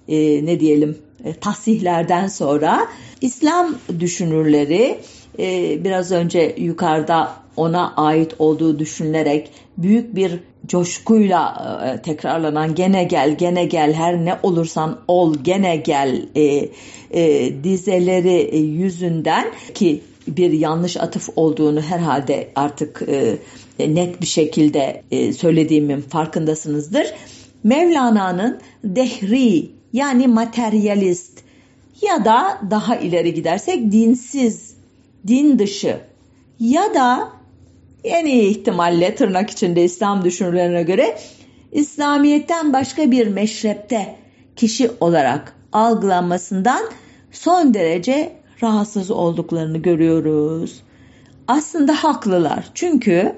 [0.08, 2.88] e, ne diyelim e, tahsihlerden sonra
[3.20, 4.98] İslam düşünürleri
[5.38, 11.54] e, biraz önce yukarıda ona ait olduğu düşünülerek büyük bir coşkuyla
[11.86, 16.68] e, tekrarlanan gene gel gene gel her ne olursan ol gene gel e,
[17.10, 23.36] e, dizeleri yüzünden ki bir yanlış atıf olduğunu herhalde artık e,
[23.78, 27.06] net bir şekilde e, söylediğimin farkındasınızdır.
[27.64, 31.40] Mevlana'nın dehri yani materyalist
[32.02, 34.74] ya da daha ileri gidersek dinsiz,
[35.26, 36.00] din dışı
[36.60, 37.28] ya da
[38.04, 41.18] en iyi ihtimalle tırnak içinde İslam düşünürlerine göre
[41.72, 44.16] İslamiyet'ten başka bir meşrepte
[44.56, 46.82] kişi olarak algılanmasından
[47.32, 48.32] son derece
[48.62, 50.82] rahatsız olduklarını görüyoruz.
[51.48, 52.70] Aslında haklılar.
[52.74, 53.36] Çünkü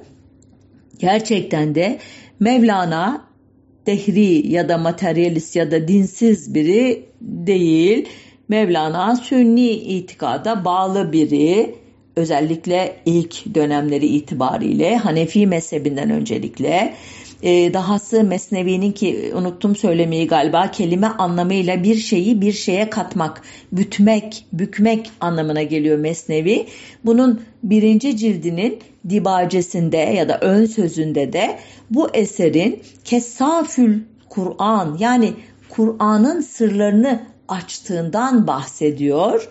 [0.99, 1.99] gerçekten de
[2.41, 3.27] Mevlana
[3.87, 8.09] dehri ya da materyalist ya da dinsiz biri değil.
[8.49, 11.75] Mevlana sünni itikada bağlı biri
[12.17, 16.95] özellikle ilk dönemleri itibariyle Hanefi mezhebinden öncelikle
[17.43, 24.47] e, dahası Mesnevi'nin ki unuttum söylemeyi galiba kelime anlamıyla bir şeyi bir şeye katmak, bütmek,
[24.53, 26.67] bükmek anlamına geliyor Mesnevi.
[27.05, 31.59] Bunun birinci cildinin dibacesinde ya da ön sözünde de
[31.91, 35.33] bu eserin Kessafül Kur'an yani
[35.69, 39.49] Kur'an'ın sırlarını açtığından bahsediyor.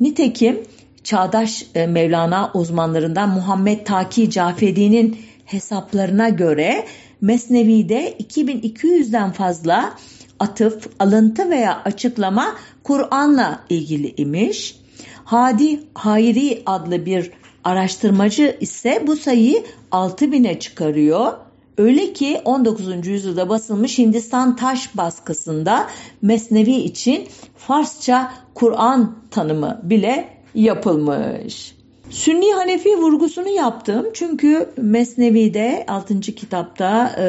[0.00, 0.60] Nitekim
[1.04, 6.86] çağdaş e, Mevlana uzmanlarından Muhammed Taki Cafedi'nin hesaplarına göre
[7.22, 9.94] Mesnevi'de 2200'den fazla
[10.38, 14.76] atıf, alıntı veya açıklama Kur'an'la ilgili imiş.
[15.24, 17.30] Hadi Hayri adlı bir
[17.64, 21.32] araştırmacı ise bu sayıyı 6000'e çıkarıyor.
[21.78, 23.06] Öyle ki 19.
[23.06, 25.86] yüzyılda basılmış Hindistan taş baskısında
[26.22, 31.81] Mesnevi için Farsça Kur'an tanımı bile yapılmış.
[32.12, 36.20] Sünni Hanefi vurgusunu yaptım çünkü Mesnevi'de 6.
[36.20, 37.26] kitapta e,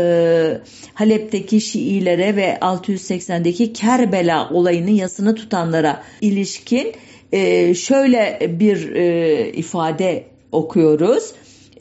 [0.93, 6.93] Halep'teki Şiilere ve 680'deki Kerbela olayının yasını tutanlara ilişkin
[7.31, 11.31] e, şöyle bir e, ifade okuyoruz.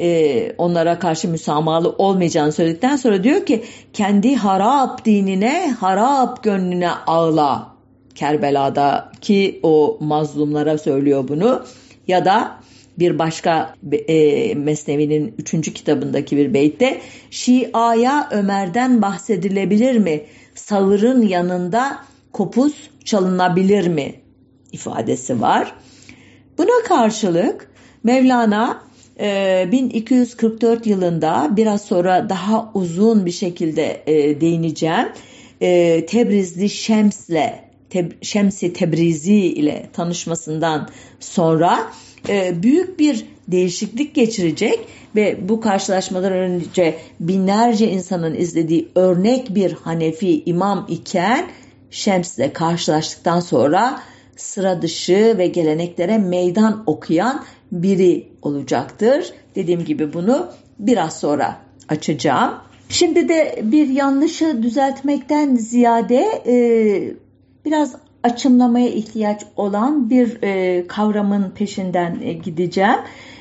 [0.00, 3.62] E, onlara karşı müsamahalı olmayacağını söyledikten sonra diyor ki
[3.92, 7.72] kendi harap dinine harap gönlüne ağla
[8.14, 11.64] Kerbela'daki o mazlumlara söylüyor bunu
[12.08, 12.62] ya da
[12.98, 17.00] bir başka e, Mesnevi'nin üçüncü kitabındaki bir beytte
[17.30, 20.20] Şia'ya Ömer'den bahsedilebilir mi?
[20.54, 21.98] Sağırın yanında
[22.32, 24.14] kopuz çalınabilir mi?
[24.72, 25.74] ifadesi var.
[26.58, 27.70] Buna karşılık
[28.04, 28.82] Mevlana
[29.18, 35.08] 1244 e, yılında biraz sonra daha uzun bir şekilde e, değineceğim.
[35.60, 37.72] E, Tebrizli Şems'le
[38.22, 40.88] Şemsi Tebrizi ile tanışmasından
[41.20, 41.92] sonra
[42.62, 44.78] büyük bir değişiklik geçirecek
[45.16, 51.46] ve bu karşılaşmadan önce binlerce insanın izlediği örnek bir Hanefi imam iken
[51.90, 54.00] Şems ile karşılaştıktan sonra
[54.36, 59.32] sıra dışı ve geleneklere meydan okuyan biri olacaktır.
[59.54, 61.56] Dediğim gibi bunu biraz sonra
[61.88, 62.54] açacağım.
[62.88, 66.54] Şimdi de bir yanlışı düzeltmekten ziyade e,
[67.64, 72.98] biraz açımlamaya ihtiyaç olan bir e, kavramın peşinden e, gideceğim.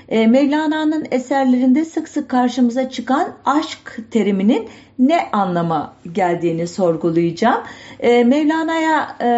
[0.10, 7.62] E, Mevlana'nın eserlerinde sık sık karşımıza çıkan aşk teriminin ne anlama geldiğini sorgulayacağım.
[8.00, 9.30] E, Mevlana'ya e,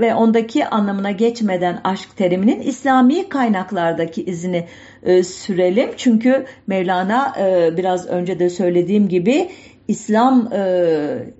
[0.00, 4.66] ve ondaki anlamına geçmeden aşk teriminin İslami kaynaklardaki izini
[5.02, 5.90] e, sürelim.
[5.96, 9.50] Çünkü Mevlana e, biraz önce de söylediğim gibi
[9.88, 10.62] İslam e,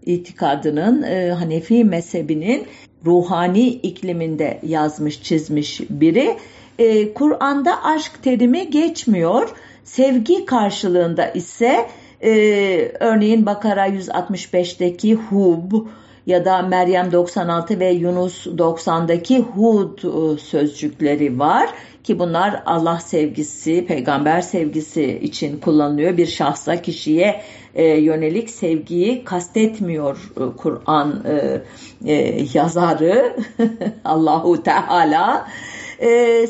[0.07, 2.67] itikadının, e, Hanefi mezhebinin
[3.07, 6.37] ruhani ikliminde yazmış çizmiş biri.
[6.79, 9.49] E, Kur'an'da aşk terimi geçmiyor.
[9.85, 11.87] Sevgi karşılığında ise
[12.21, 12.33] e,
[13.01, 15.73] örneğin Bakara 165'teki hub
[16.27, 21.69] ya da Meryem 96 ve Yunus 90'daki hud e, sözcükleri var
[22.05, 26.17] ki bunlar Allah sevgisi, peygamber sevgisi için kullanılıyor.
[26.17, 27.43] Bir şahsa, kişiye
[27.79, 31.25] e, yönelik sevgiyi kastetmiyor e, Kur'an
[32.05, 33.37] e, yazarı
[34.05, 35.49] Allahu Teala.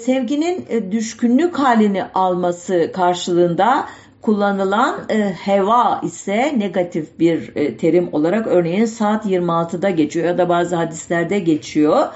[0.00, 3.86] Sevginin düşkünlük halini alması karşılığında
[4.22, 4.98] kullanılan
[5.44, 12.06] heva ise negatif bir terim olarak örneğin saat 26'da geçiyor ya da bazı hadislerde geçiyor.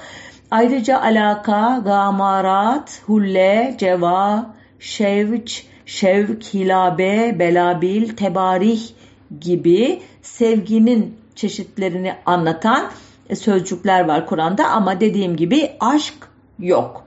[0.51, 8.81] Ayrıca alaka, gamarat, hulle, ceva, şevç, şevk, hilabe, belabil, tebarih
[9.41, 12.91] gibi sevginin çeşitlerini anlatan
[13.35, 16.13] sözcükler var Kur'an'da ama dediğim gibi aşk
[16.59, 17.03] yok.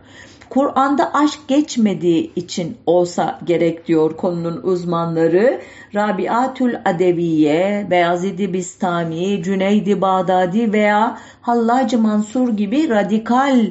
[0.50, 5.60] Kur'an'da aşk geçmediği için olsa gerek diyor konunun uzmanları.
[5.94, 13.66] Rabiatül Adeviye, Beyazidi Bistami, Cüneydi Bağdadi veya Hallacı Mansur gibi radikal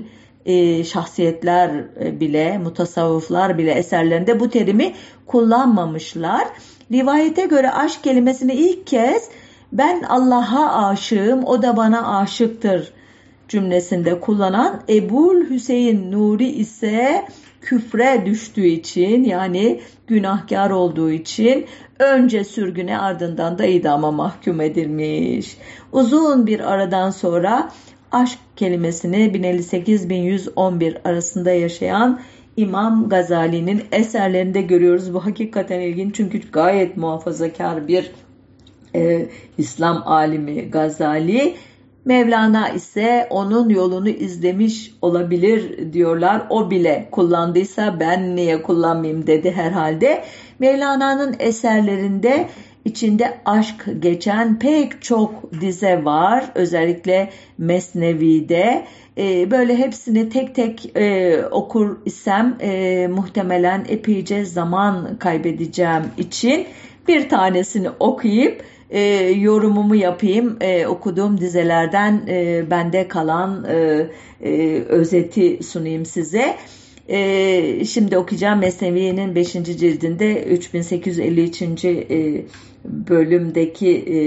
[0.45, 1.69] e, şahsiyetler
[2.01, 4.93] e, bile, mutasavvıflar bile eserlerinde bu terimi
[5.25, 6.47] kullanmamışlar.
[6.91, 9.29] Rivayete göre aşk kelimesini ilk kez
[9.71, 12.93] ben Allah'a aşığım, o da bana aşıktır
[13.47, 17.25] cümlesinde kullanan Ebul Hüseyin Nuri ise
[17.61, 21.65] küfre düştüğü için yani günahkar olduğu için
[21.99, 25.57] önce sürgüne ardından da idama mahkum edilmiş.
[25.91, 27.71] Uzun bir aradan sonra
[28.11, 32.19] aşk kelimesini 1058-1111 arasında yaşayan
[32.57, 35.13] İmam Gazali'nin eserlerinde görüyoruz.
[35.13, 38.11] Bu hakikaten ilginç çünkü gayet muhafazakar bir
[38.95, 41.55] e, İslam alimi Gazali
[42.05, 46.41] Mevlana ise onun yolunu izlemiş olabilir diyorlar.
[46.49, 50.23] O bile kullandıysa ben niye kullanmayayım dedi herhalde.
[50.59, 52.49] Mevlana'nın eserlerinde
[52.85, 56.51] içinde aşk geçen pek çok dize var.
[56.55, 58.85] Özellikle Mesnevi'de.
[59.17, 66.67] Ee, böyle hepsini tek tek e, okur isem e, muhtemelen epeyce zaman kaybedeceğim için
[67.07, 70.57] bir tanesini okuyup e, yorumumu yapayım.
[70.61, 74.07] E, okuduğum dizelerden e, bende kalan e,
[74.41, 76.55] e, özeti sunayım size.
[77.09, 79.53] E, şimdi okuyacağım Mesnevi'nin 5.
[79.53, 81.85] cildinde 3853.
[81.85, 82.45] E,
[82.85, 84.17] bölümdeki e,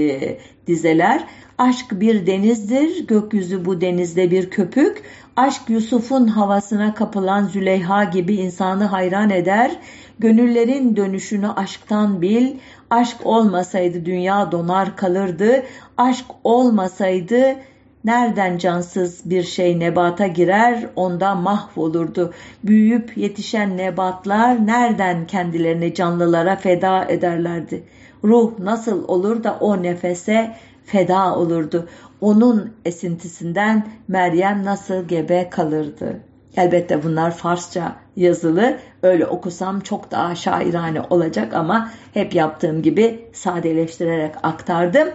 [0.67, 1.27] dizeler.
[1.59, 5.03] Aşk bir denizdir, gökyüzü bu denizde bir köpük.
[5.35, 9.71] Aşk Yusuf'un havasına kapılan Züleyha gibi insanı hayran eder.
[10.19, 12.55] Gönüllerin dönüşünü aşktan bil.
[12.89, 15.63] Aşk olmasaydı dünya donar kalırdı.
[15.97, 17.55] Aşk olmasaydı
[18.03, 22.33] nereden cansız bir şey nebata girer onda mahvolurdu.
[22.63, 27.83] Büyüyüp yetişen nebatlar nereden kendilerini canlılara feda ederlerdi.
[28.23, 30.55] Ruh nasıl olur da o nefese
[30.91, 31.87] feda olurdu.
[32.21, 36.19] Onun esintisinden Meryem nasıl gebe kalırdı.
[36.57, 38.77] Elbette bunlar Farsça yazılı.
[39.03, 45.07] Öyle okusam çok daha şairane olacak ama hep yaptığım gibi sadeleştirerek aktardım.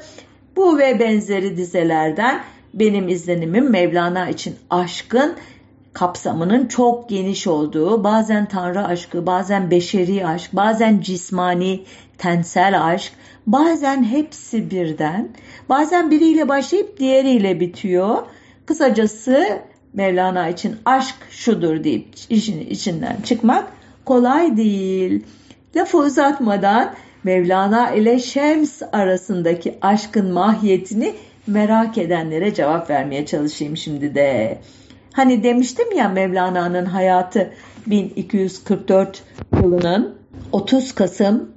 [0.56, 2.40] Bu ve benzeri dizelerden
[2.74, 5.34] benim izlenimim Mevlana için aşkın
[5.92, 11.84] kapsamının çok geniş olduğu, bazen tanrı aşkı, bazen beşeri aşk, bazen cismani,
[12.18, 13.12] tensel aşk,
[13.46, 15.28] bazen hepsi birden,
[15.68, 18.18] bazen biriyle başlayıp diğeriyle bitiyor.
[18.66, 19.58] Kısacası
[19.94, 23.72] Mevlana için aşk şudur deyip işin içinden çıkmak
[24.04, 25.24] kolay değil.
[25.76, 31.14] Lafı uzatmadan Mevlana ile Şems arasındaki aşkın mahiyetini
[31.46, 34.58] merak edenlere cevap vermeye çalışayım şimdi de.
[35.12, 37.50] Hani demiştim ya Mevlana'nın hayatı
[37.86, 39.22] 1244
[39.62, 40.14] yılının
[40.52, 41.53] 30 Kasım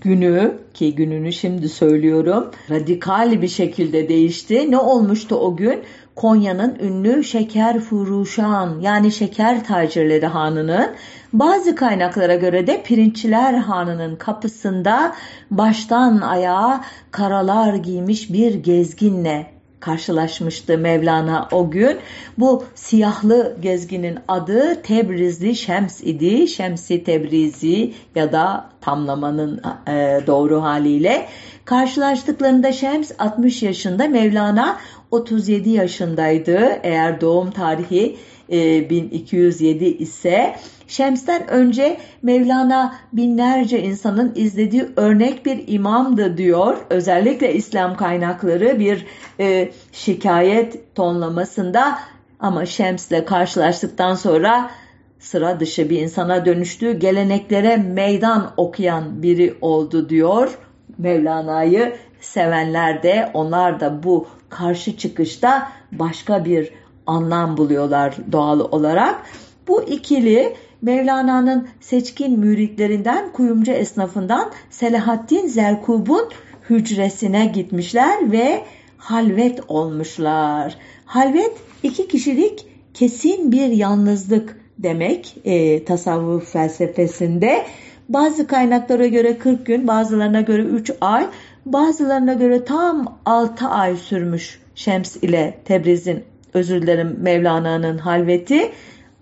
[0.00, 4.70] günü ki gününü şimdi söylüyorum radikal bir şekilde değişti.
[4.70, 5.82] Ne olmuştu o gün?
[6.16, 10.90] Konya'nın ünlü Şeker Furuşan yani Şeker Tacirleri Hanı'nın
[11.32, 15.14] bazı kaynaklara göre de Pirinççiler Hanı'nın kapısında
[15.50, 21.98] baştan ayağa karalar giymiş bir gezginle karşılaşmıştı Mevlana o gün.
[22.38, 26.48] Bu siyahlı gezginin adı Tebrizli Şems idi.
[26.48, 31.28] Şemsi Tebrizi ya da tamlamanın e, doğru haliyle.
[31.64, 34.78] Karşılaştıklarında Şems 60 yaşında, Mevlana
[35.10, 36.80] 37 yaşındaydı.
[36.82, 38.16] Eğer doğum tarihi
[38.48, 40.56] 1207 e, ise
[40.88, 46.76] Şems'ten önce Mevlana binlerce insanın izlediği örnek bir imamdı diyor.
[46.90, 49.06] Özellikle İslam kaynakları bir
[49.40, 51.98] e, şikayet tonlamasında
[52.40, 54.70] ama Şems'le karşılaştıktan sonra
[55.18, 56.98] sıra dışı bir insana dönüştü.
[56.98, 60.58] Geleneklere meydan okuyan biri oldu diyor.
[60.98, 66.70] Mevlana'yı sevenler de onlar da bu karşı çıkışta başka bir
[67.06, 69.22] anlam buluyorlar doğal olarak.
[69.68, 76.28] Bu ikili Mevlana'nın seçkin müritlerinden kuyumcu esnafından Selahaddin Zerkub'un
[76.70, 78.64] hücresine gitmişler ve
[78.98, 80.76] halvet olmuşlar.
[81.04, 81.52] Halvet
[81.82, 87.66] iki kişilik kesin bir yalnızlık demek e, tasavvuf felsefesinde.
[88.08, 91.26] Bazı kaynaklara göre 40 gün, bazılarına göre 3 ay,
[91.66, 96.24] bazılarına göre tam 6 ay sürmüş Şems ile Tebriz'in
[96.54, 98.72] özür dilerim Mevlana'nın halveti.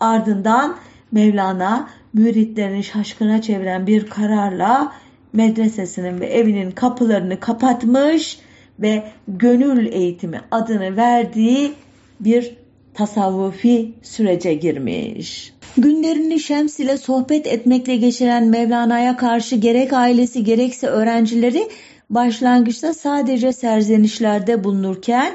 [0.01, 0.77] Ardından
[1.13, 4.93] Mevlana müritlerini şaşkına çeviren bir kararla
[5.33, 8.39] medresesinin ve evinin kapılarını kapatmış
[8.79, 11.73] ve gönül eğitimi adını verdiği
[12.21, 12.57] bir
[12.95, 15.53] tasavvufi sürece girmiş.
[15.77, 21.69] Günlerini Şems ile sohbet etmekle geçiren Mevlana'ya karşı gerek ailesi gerekse öğrencileri
[22.11, 25.33] başlangıçta sadece serzenişlerde bulunurken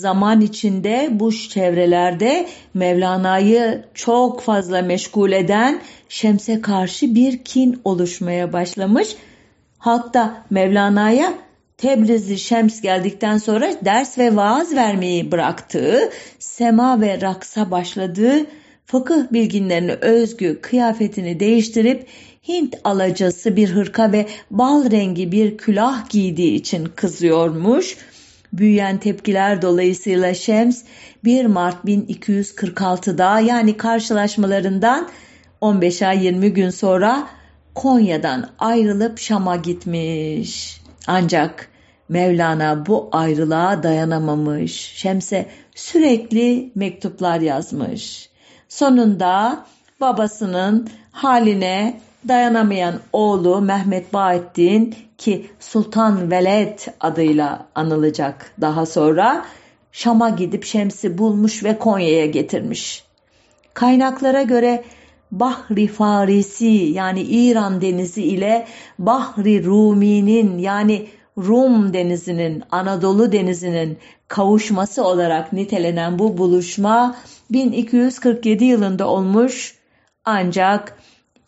[0.00, 9.16] zaman içinde bu çevrelerde Mevlana'yı çok fazla meşgul eden Şems'e karşı bir kin oluşmaya başlamış.
[9.78, 11.34] Hatta Mevlana'ya
[11.76, 18.46] Tebrizli Şems geldikten sonra ders ve vaaz vermeyi bıraktığı, sema ve raksa başladığı,
[18.86, 22.06] fıkıh bilginlerini özgü kıyafetini değiştirip
[22.48, 27.96] Hint alacası bir hırka ve bal rengi bir külah giydiği için kızıyormuş.
[28.58, 30.82] Büyüyen tepkiler dolayısıyla Şems
[31.24, 35.08] 1 Mart 1246'da yani karşılaşmalarından
[35.60, 37.28] 15 ay 20 gün sonra
[37.74, 40.80] Konya'dan ayrılıp Şam'a gitmiş.
[41.06, 41.68] Ancak
[42.08, 44.72] Mevlana bu ayrılığa dayanamamış.
[44.72, 48.30] Şems'e sürekli mektuplar yazmış.
[48.68, 49.66] Sonunda
[50.00, 59.44] babasının haline dayanamayan oğlu Mehmet Bahattin ki Sultan Veled adıyla anılacak daha sonra
[59.92, 63.04] Şam'a gidip Şems'i bulmuş ve Konya'ya getirmiş.
[63.74, 64.84] Kaynaklara göre
[65.32, 68.66] Bahri Farisi yani İran denizi ile
[68.98, 71.06] Bahri Rumi'nin yani
[71.38, 73.98] Rum denizinin, Anadolu denizinin
[74.28, 77.16] kavuşması olarak nitelenen bu buluşma
[77.50, 79.74] 1247 yılında olmuş
[80.24, 80.98] ancak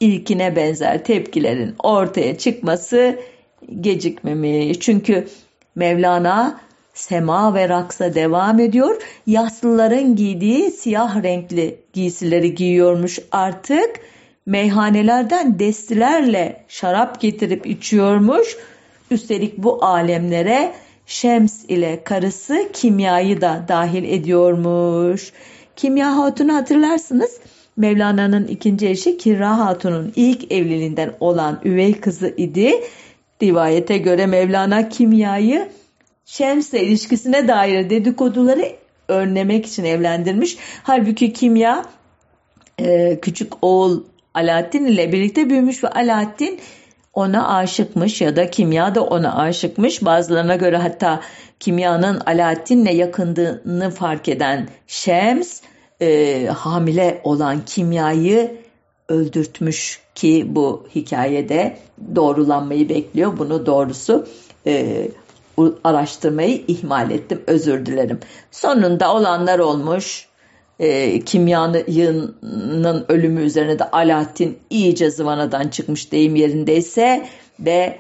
[0.01, 3.19] ilkine benzer tepkilerin ortaya çıkması
[3.81, 4.81] gecikmemiş.
[4.81, 5.29] Çünkü
[5.75, 6.61] Mevlana
[6.95, 9.03] sema ve raksa devam ediyor.
[9.27, 14.01] Yaslıların giydiği siyah renkli giysileri giyiyormuş artık.
[14.47, 18.57] Meyhanelerden destilerle şarap getirip içiyormuş.
[19.11, 20.73] Üstelik bu alemlere
[21.07, 25.33] Şems ile karısı kimyayı da dahil ediyormuş.
[25.77, 27.41] Kimya Hatun'u hatırlarsınız.
[27.79, 32.73] Mevlana'nın ikinci eşi Kirra Hatun'un ilk evliliğinden olan üvey kızı idi.
[33.43, 35.69] Rivayete göre Mevlana kimyayı
[36.25, 38.73] Şems'le ilişkisine dair dedikoduları
[39.09, 40.57] önlemek için evlendirmiş.
[40.83, 41.85] Halbuki kimya
[42.79, 44.03] e, küçük oğul
[44.35, 46.61] Alaaddin ile birlikte büyümüş ve Alaaddin
[47.15, 50.05] ona aşıkmış ya da kimya da ona aşıkmış.
[50.05, 51.21] Bazılarına göre hatta
[51.61, 55.61] kimyanın Alaaddin'le yakındığını fark eden Şems
[56.01, 58.57] e, hamile olan kimyayı
[59.09, 61.77] öldürtmüş ki bu hikayede
[62.15, 63.39] doğrulanmayı bekliyor.
[63.39, 64.27] Bunu doğrusu
[64.67, 65.09] e,
[65.85, 67.43] araştırmayı ihmal ettim.
[67.47, 68.21] Özür dilerim.
[68.51, 70.29] Sonunda olanlar olmuş.
[70.81, 77.27] E, kimyanın ölümü üzerine de Alaaddin iyice zıvanadan çıkmış deyim yerindeyse
[77.61, 77.99] ve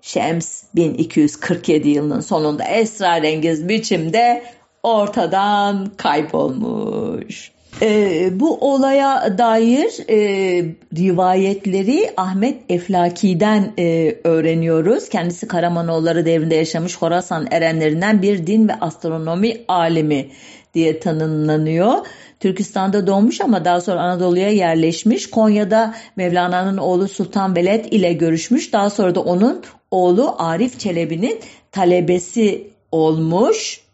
[0.00, 4.42] Şems 1247 yılının sonunda esrarengiz biçimde
[4.86, 7.52] ortadan kaybolmuş.
[7.82, 10.18] E, bu olaya dair e,
[10.96, 15.08] rivayetleri Ahmet Eflaki'den e, öğreniyoruz.
[15.08, 20.28] Kendisi Karamanoğulları devrinde yaşamış Horasan erenlerinden bir din ve astronomi alimi
[20.74, 21.94] diye tanımlanıyor.
[22.40, 25.30] Türkistan'da doğmuş ama daha sonra Anadolu'ya yerleşmiş.
[25.30, 28.72] Konya'da Mevlana'nın oğlu Sultan Veled ile görüşmüş.
[28.72, 31.40] Daha sonra da onun oğlu Arif Çelebi'nin
[31.72, 33.85] talebesi olmuş.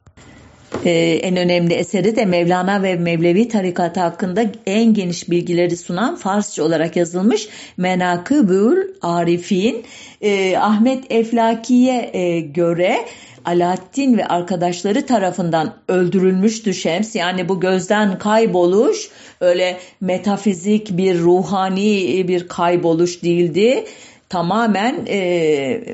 [0.85, 0.91] Ee,
[1.23, 6.97] en önemli eseri de Mevlana ve Mevlevi tarikatı hakkında en geniş bilgileri sunan Farsça olarak
[6.97, 9.85] yazılmış Menakıbül Arifin.
[10.21, 12.97] Ee, Ahmet Eflaki'ye e, göre
[13.45, 17.15] Alaaddin ve arkadaşları tarafından öldürülmüştü Şems.
[17.15, 19.11] Yani bu gözden kayboluş
[19.41, 23.85] öyle metafizik bir ruhani bir kayboluş değildi
[24.33, 25.85] tamamen e,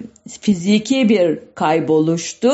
[0.41, 2.51] fiziki bir kayboluştu.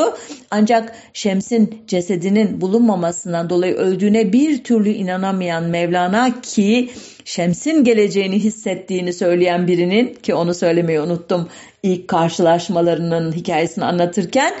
[0.51, 6.89] Ancak Şems'in cesedinin bulunmamasından dolayı öldüğüne bir türlü inanamayan Mevlana ki
[7.25, 11.49] Şems'in geleceğini hissettiğini söyleyen birinin ki onu söylemeyi unuttum
[11.83, 14.53] ilk karşılaşmalarının hikayesini anlatırken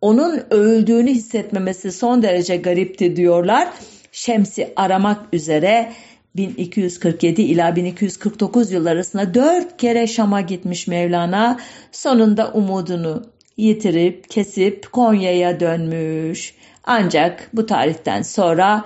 [0.00, 3.68] onun öldüğünü hissetmemesi son derece garipti diyorlar.
[4.12, 5.92] Şems'i aramak üzere
[6.36, 11.60] 1247 ila 1249 yıl arasında dört kere Şam'a gitmiş Mevlana.
[11.92, 13.22] Sonunda umudunu
[13.56, 16.54] yitirip kesip Konya'ya dönmüş.
[16.84, 18.84] Ancak bu tarihten sonra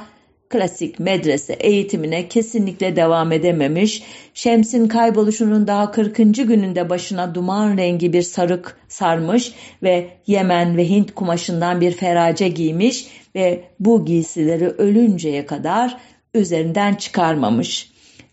[0.49, 4.03] klasik medrese eğitimine kesinlikle devam edememiş.
[4.35, 6.17] Şems'in kayboluşunun daha 40.
[6.17, 13.07] gününde başına duman rengi bir sarık sarmış ve Yemen ve Hint kumaşından bir ferace giymiş
[13.35, 15.97] ve bu giysileri ölünceye kadar
[16.37, 17.91] üzerinden çıkarmamış.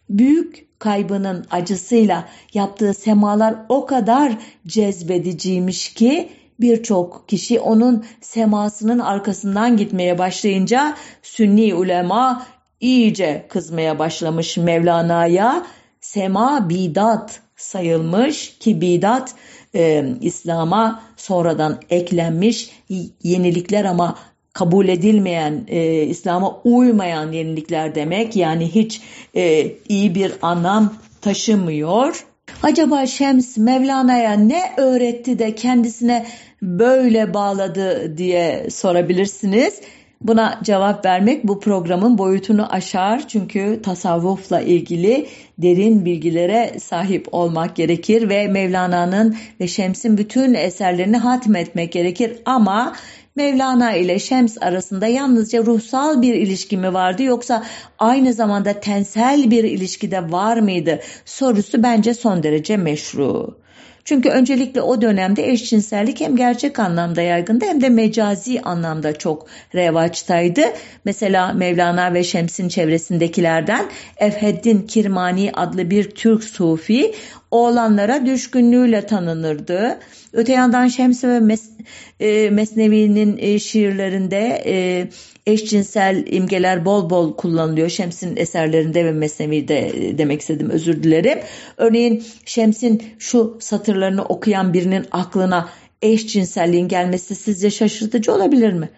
[0.09, 4.37] Büyük kaybının acısıyla yaptığı semalar o kadar
[4.67, 6.29] cezbediciymiş ki
[6.59, 12.45] birçok kişi onun semasının arkasından gitmeye başlayınca Sünni ulema
[12.79, 15.65] iyice kızmaya başlamış Mevlana'ya.
[15.99, 19.35] Sema bidat sayılmış ki bidat
[19.75, 22.69] e, İslam'a sonradan eklenmiş
[23.23, 24.17] yenilikler ama
[24.53, 28.35] kabul edilmeyen, e, İslam'a uymayan yenilikler demek.
[28.35, 29.01] Yani hiç
[29.35, 32.25] e, iyi bir anlam taşımıyor.
[32.63, 36.25] Acaba Şems Mevlana'ya ne öğretti de kendisine
[36.61, 39.81] böyle bağladı diye sorabilirsiniz.
[40.21, 45.27] Buna cevap vermek bu programın boyutunu aşar çünkü tasavvufla ilgili
[45.57, 52.93] derin bilgilere sahip olmak gerekir ve Mevlana'nın ve Şems'in bütün eserlerini hatmetmek gerekir ama
[53.35, 57.63] Mevlana ile Şems arasında yalnızca ruhsal bir ilişki mi vardı yoksa
[57.99, 63.57] aynı zamanda tensel bir ilişki de var mıydı sorusu bence son derece meşru.
[64.05, 70.61] Çünkü öncelikle o dönemde eşcinsellik hem gerçek anlamda yaygındı hem de mecazi anlamda çok revaçtaydı.
[71.05, 73.85] Mesela Mevlana ve Şems'in çevresindekilerden
[74.17, 77.15] Efheddin Kirmani adlı bir Türk sufi
[77.51, 79.99] oğlanlara düşkünlüğüyle tanınırdı.
[80.33, 81.69] Öte yandan Şems ve Mes
[82.19, 85.07] e, Mesnevi'nin e, şiirlerinde e,
[85.47, 87.89] eşcinsel imgeler bol bol kullanılıyor.
[87.89, 91.39] Şems'in eserlerinde ve Mesnevi'de e, demek istedim özür dilerim.
[91.77, 95.69] Örneğin Şems'in şu satırlarını okuyan birinin aklına
[96.01, 98.89] eşcinselliğin gelmesi sizce şaşırtıcı olabilir mi?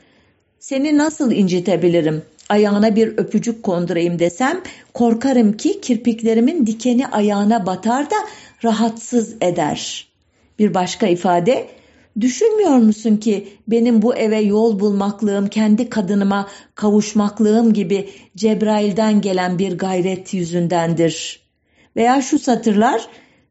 [0.60, 2.22] Seni nasıl incitebilirim?
[2.50, 4.62] Ayağına bir öpücük kondurayım desem
[4.94, 8.16] korkarım ki kirpiklerimin dikeni ayağına batar da
[8.64, 10.15] rahatsız eder.
[10.60, 11.68] Bir başka ifade
[12.22, 19.78] Düşünmüyor musun ki benim bu eve yol bulmaklığım, kendi kadınıma kavuşmaklığım gibi Cebrail'den gelen bir
[19.78, 21.40] gayret yüzündendir.
[21.96, 23.08] Veya şu satırlar,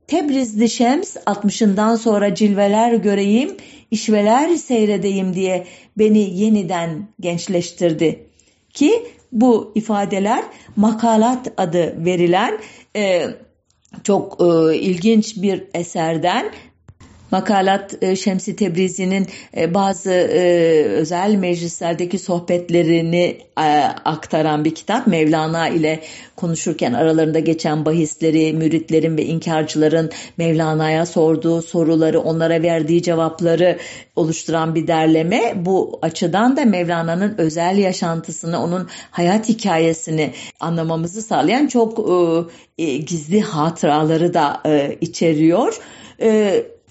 [0.06, 3.56] Tebrizli Şems 60'ından sonra cilveler göreyim,
[3.90, 5.66] işveler seyredeyim diye
[5.98, 8.26] beni yeniden gençleştirdi.
[8.70, 9.02] Ki
[9.32, 10.44] bu ifadeler
[10.76, 12.58] makalat adı verilen
[12.96, 13.26] e,
[14.04, 16.52] çok e, ilginç bir eserden
[17.34, 19.26] Makalat e, Şemsi Tebrizi'nin
[19.56, 23.38] e, bazı e, özel meclislerdeki sohbetlerini
[24.04, 25.06] aktaran bir kitap.
[25.06, 26.00] Mevlana ile
[26.36, 33.78] konuşurken aralarında geçen bahisleri, müritlerin ve inkarcıların Mevlana'ya sorduğu soruları, onlara verdiği cevapları
[34.16, 35.52] oluşturan bir derleme.
[35.56, 40.30] Bu açıdan da Mevlana'nın özel yaşantısını, onun hayat hikayesini
[40.60, 42.08] anlamamızı sağlayan çok
[43.06, 44.62] gizli hatıraları da
[45.00, 45.80] içeriyor.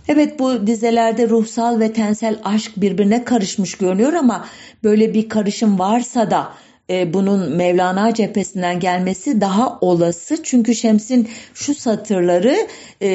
[0.07, 4.45] Evet bu dizelerde ruhsal ve tensel aşk birbirine karışmış görünüyor ama
[4.83, 6.53] böyle bir karışım varsa da
[6.89, 10.43] e, bunun Mevlana cephesinden gelmesi daha olası.
[10.43, 12.57] Çünkü Şems'in şu satırları
[13.01, 13.09] e,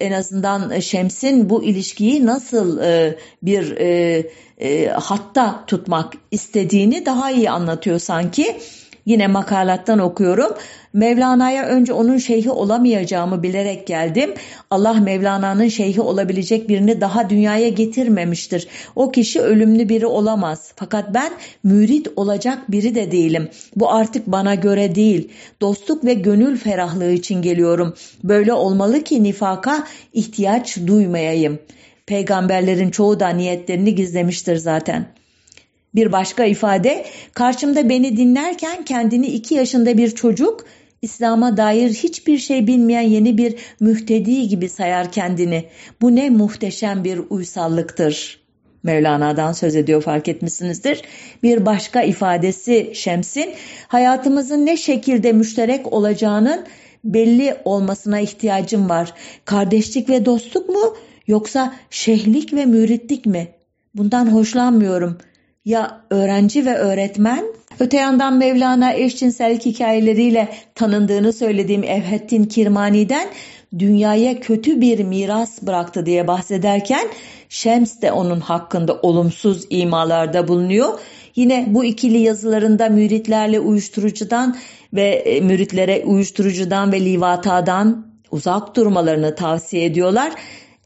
[0.00, 4.22] en azından Şems'in bu ilişkiyi nasıl e, bir e,
[4.60, 8.56] e, hatta tutmak istediğini daha iyi anlatıyor sanki.
[9.06, 10.52] Yine makalattan okuyorum.
[10.92, 14.34] Mevlana'ya önce onun şeyhi olamayacağımı bilerek geldim.
[14.70, 18.68] Allah Mevlana'nın şeyhi olabilecek birini daha dünyaya getirmemiştir.
[18.96, 20.72] O kişi ölümlü biri olamaz.
[20.76, 21.32] Fakat ben
[21.64, 23.48] mürit olacak biri de değilim.
[23.76, 25.28] Bu artık bana göre değil.
[25.60, 27.94] Dostluk ve gönül ferahlığı için geliyorum.
[28.24, 31.58] Böyle olmalı ki nifaka ihtiyaç duymayayım.
[32.06, 35.21] Peygamberlerin çoğu da niyetlerini gizlemiştir zaten.''
[35.94, 40.64] Bir başka ifade, karşımda beni dinlerken kendini iki yaşında bir çocuk,
[41.02, 45.64] İslam'a dair hiçbir şey bilmeyen yeni bir mühtedi gibi sayar kendini.
[46.00, 48.42] Bu ne muhteşem bir uysallıktır.
[48.82, 51.02] Mevlana'dan söz ediyor fark etmişsinizdir.
[51.42, 53.54] Bir başka ifadesi Şems'in
[53.88, 56.66] hayatımızın ne şekilde müşterek olacağının
[57.04, 59.14] belli olmasına ihtiyacım var.
[59.44, 63.48] Kardeşlik ve dostluk mu yoksa şeyhlik ve müritlik mi?
[63.94, 65.18] Bundan hoşlanmıyorum.
[65.64, 67.44] Ya öğrenci ve öğretmen?
[67.80, 73.28] Öte yandan Mevlana eşcinsellik hikayeleriyle tanındığını söylediğim Evhettin Kirmani'den
[73.78, 77.08] dünyaya kötü bir miras bıraktı diye bahsederken
[77.48, 80.98] Şems de onun hakkında olumsuz imalarda bulunuyor.
[81.36, 84.56] Yine bu ikili yazılarında müritlerle uyuşturucudan
[84.92, 90.32] ve e, müritlere uyuşturucudan ve livatadan uzak durmalarını tavsiye ediyorlar.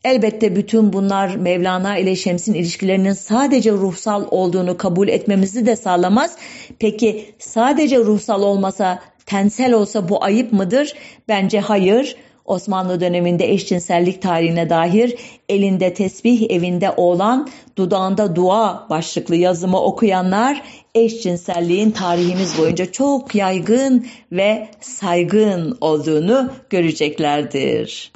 [0.07, 6.37] Elbette bütün bunlar Mevlana ile Şems'in ilişkilerinin sadece ruhsal olduğunu kabul etmemizi de sağlamaz.
[6.79, 10.93] Peki sadece ruhsal olmasa, tensel olsa bu ayıp mıdır?
[11.29, 12.17] Bence hayır.
[12.45, 15.15] Osmanlı döneminde eşcinsellik tarihine dair
[15.49, 17.49] elinde tesbih evinde oğlan
[17.79, 20.63] dudağında dua başlıklı yazımı okuyanlar
[20.95, 28.13] eşcinselliğin tarihimiz boyunca çok yaygın ve saygın olduğunu göreceklerdir.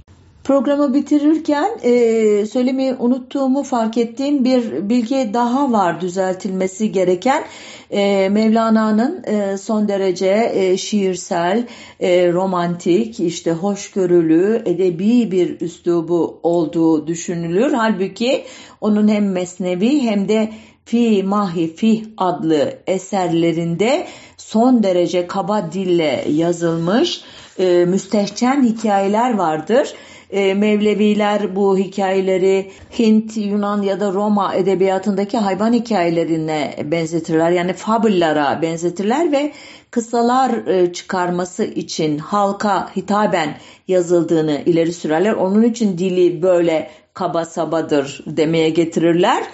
[0.50, 7.44] Programı bitirirken e, söylemeyi unuttuğumu fark ettiğim bir bilgi daha var düzeltilmesi gereken.
[7.90, 11.66] E, Mevlana'nın e, son derece e, şiirsel,
[12.00, 17.72] e, romantik, işte hoşgörülü, edebi bir üslubu olduğu düşünülür.
[17.72, 18.44] Halbuki
[18.80, 20.52] onun hem mesnevi hem de
[20.84, 27.20] Fi Mahi Fih adlı eserlerinde son derece kaba dille yazılmış
[27.58, 29.94] e, müstehcen hikayeler vardır
[30.32, 37.50] e, Mevleviler bu hikayeleri Hint, Yunan ya da Roma edebiyatındaki hayvan hikayelerine benzetirler.
[37.50, 39.52] Yani fabullara benzetirler ve
[39.90, 43.56] kısalar e, çıkarması için halka hitaben
[43.88, 45.32] yazıldığını ileri sürerler.
[45.32, 49.44] Onun için dili böyle kaba sabadır demeye getirirler.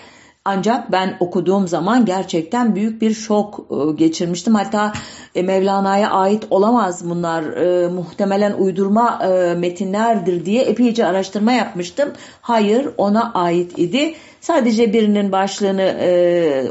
[0.48, 4.54] Ancak ben okuduğum zaman gerçekten büyük bir şok e, geçirmiştim.
[4.54, 4.92] Hatta
[5.34, 7.42] e, Mevlana'ya ait olamaz bunlar.
[7.42, 9.18] E, muhtemelen uydurma
[9.56, 12.12] metinlerdir diye epeyce araştırma yapmıştım.
[12.40, 14.14] Hayır ona ait idi.
[14.40, 15.96] Sadece birinin başlığını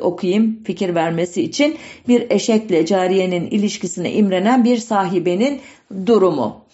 [0.02, 1.78] okuyayım fikir vermesi için.
[2.08, 5.62] Bir eşekle cariyenin ilişkisine imrenen bir sahibenin
[6.06, 6.66] durumu.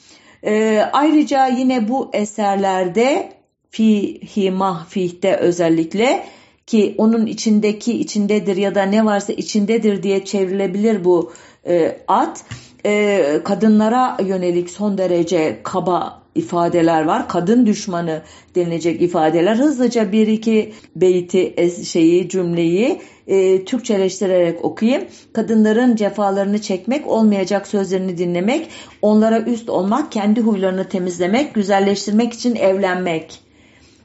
[0.93, 3.31] ayrıca yine bu eserlerde
[3.69, 6.23] fihi mahfihte özellikle
[6.71, 11.31] ki onun içindeki içindedir ya da ne varsa içindedir diye çevrilebilir bu
[11.67, 12.43] e, at.
[12.85, 17.29] E, kadınlara yönelik son derece kaba ifadeler var.
[17.29, 18.21] Kadın düşmanı
[18.55, 19.55] denilecek ifadeler.
[19.55, 25.03] Hızlıca bir iki beyti şeyi cümleyi e, Türkçeleştirerek okuyayım.
[25.33, 28.67] Kadınların cefalarını çekmek, olmayacak sözlerini dinlemek,
[29.01, 33.39] onlara üst olmak, kendi huylarını temizlemek, güzelleştirmek için evlenmek.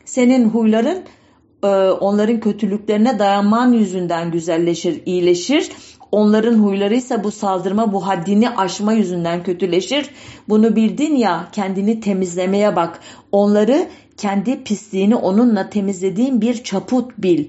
[0.04, 0.98] Senin huyların
[1.62, 5.70] e, onların kötülüklerine dayanman yüzünden güzelleşir, iyileşir.
[6.12, 10.10] Onların huyları ise bu saldırma, bu haddini aşma yüzünden kötüleşir.
[10.48, 13.00] Bunu bildin ya kendini temizlemeye bak.
[13.32, 17.48] Onları kendi pisliğini onunla temizlediğin bir çaput bil.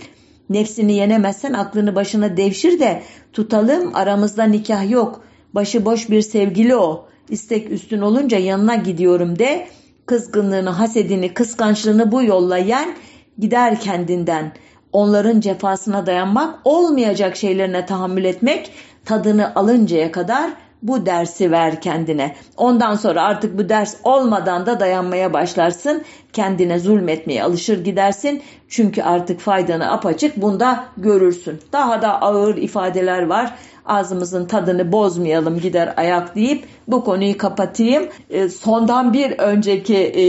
[0.49, 3.03] Nefsini yenemezsen aklını başına devşir de
[3.34, 5.22] tutalım aramızda nikah yok.
[5.53, 7.08] Başıboş bir sevgili o.
[7.30, 9.68] İstek üstün olunca yanına gidiyorum de.
[10.05, 12.95] Kızgınlığını, hasedini, kıskançlığını bu yolla yen
[13.39, 14.51] gider kendinden.
[14.93, 18.71] Onların cefasına dayanmak, olmayacak şeylerine tahammül etmek,
[19.05, 20.51] tadını alıncaya kadar
[20.83, 22.35] bu dersi ver kendine.
[22.57, 26.03] Ondan sonra artık bu ders olmadan da dayanmaya başlarsın.
[26.33, 28.41] Kendine zulmetmeye alışır gidersin.
[28.69, 31.59] Çünkü artık faydanı apaçık bunda görürsün.
[31.73, 33.53] Daha da ağır ifadeler var
[33.88, 38.07] ağzımızın tadını bozmayalım gider ayak deyip bu konuyu kapatayım.
[38.29, 40.23] E, sondan bir önceki e,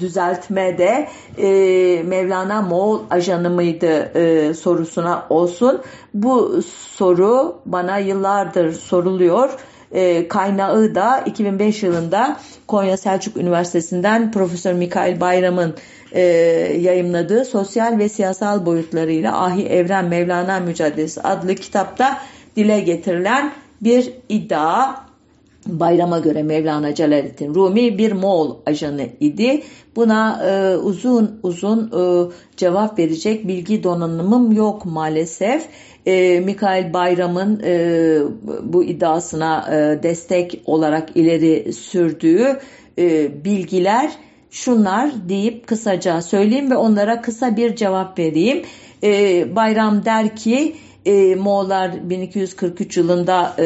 [0.00, 1.48] düzeltmede e,
[2.02, 5.80] Mevlana Moğol ajanı mıydı e, sorusuna olsun.
[6.14, 6.62] Bu
[6.96, 9.50] soru bana yıllardır soruluyor.
[9.92, 12.36] E, kaynağı da 2005 yılında
[12.66, 15.74] Konya Selçuk Üniversitesi'nden Profesör Mikail Bayram'ın
[16.12, 16.22] e,
[16.80, 22.20] yayımladığı Sosyal ve Siyasal Boyutlarıyla Ahi Evren Mevlana Mücadelesi adlı kitapta
[22.56, 24.94] dile getirilen bir iddia.
[25.66, 29.62] Bayrama göre Mevlana Celaleddin Rumi bir Moğol ajanı idi.
[29.96, 35.64] Buna e, uzun uzun e, cevap verecek bilgi donanımım yok maalesef.
[36.06, 38.18] E, Mikail Bayram'ın e,
[38.62, 42.58] bu iddiasına e, destek olarak ileri sürdüğü
[42.98, 44.10] e, bilgiler
[44.50, 48.62] şunlar deyip kısaca söyleyeyim ve onlara kısa bir cevap vereyim.
[49.02, 50.76] E, Bayram der ki
[51.08, 53.64] e, Moğollar 1243 yılında e,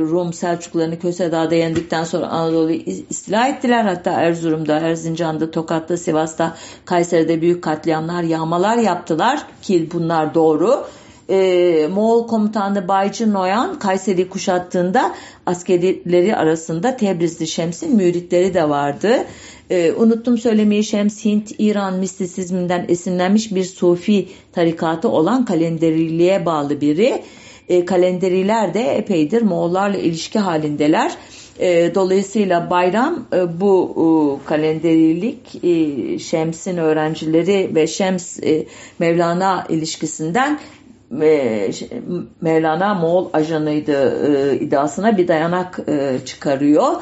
[0.00, 2.76] Rum Selçuklularını Kösedağ'da yendikten sonra Anadolu'yu
[3.10, 3.84] istila ettiler.
[3.84, 10.84] Hatta Erzurum'da, Erzincan'da, Tokat'ta, Sivas'ta, Kayseri'de büyük katliamlar, yağmalar yaptılar ki bunlar doğru.
[11.28, 15.14] E, Moğol komutanı Baycı Noyan Kayseri'yi kuşattığında
[15.46, 19.24] askerileri arasında Tebrizli Şems'in müritleri de vardı.
[19.70, 27.22] E, unuttum söylemeyi Şems Hint, İran mistisizminden esinlenmiş bir Sufi tarikatı olan kalenderiliğe bağlı biri.
[27.68, 31.12] E, kalenderiler de epeydir Moğollarla ilişki halindeler.
[31.58, 38.66] E, dolayısıyla bayram e, bu e, kalenderilik e, Şems'in öğrencileri ve Şems e,
[38.98, 40.58] Mevlana ilişkisinden
[41.22, 41.70] e,
[42.40, 46.92] Mevlana Moğol ajanıydı e, iddiasına bir dayanak e, çıkarıyor.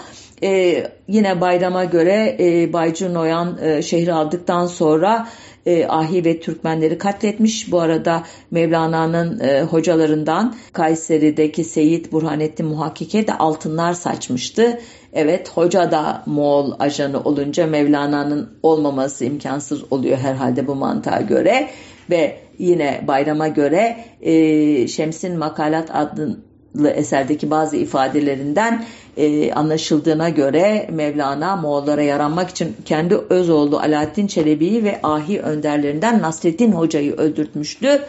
[0.42, 5.28] E, yine bayrama göre e, Baycı Noyan e, şehri aldıktan sonra
[5.66, 7.72] e, Ahi ve Türkmenleri katletmiş.
[7.72, 14.80] Bu arada Mevlana'nın e, hocalarından Kayseri'deki Seyit Burhanettin Muhakkike de altınlar saçmıştı.
[15.12, 21.68] Evet hoca da Moğol ajanı olunca Mevlana'nın olmaması imkansız oluyor herhalde bu mantığa göre.
[22.10, 26.47] Ve yine bayrama göre e, Şems'in Makalat adlı
[26.86, 28.84] eserdeki bazı ifadelerinden
[29.16, 36.22] e, anlaşıldığına göre Mevlana Moğollara yaranmak için kendi öz oğlu Alaaddin Çelebi'yi ve ahi önderlerinden
[36.22, 38.02] Nasreddin Hoca'yı öldürtmüştü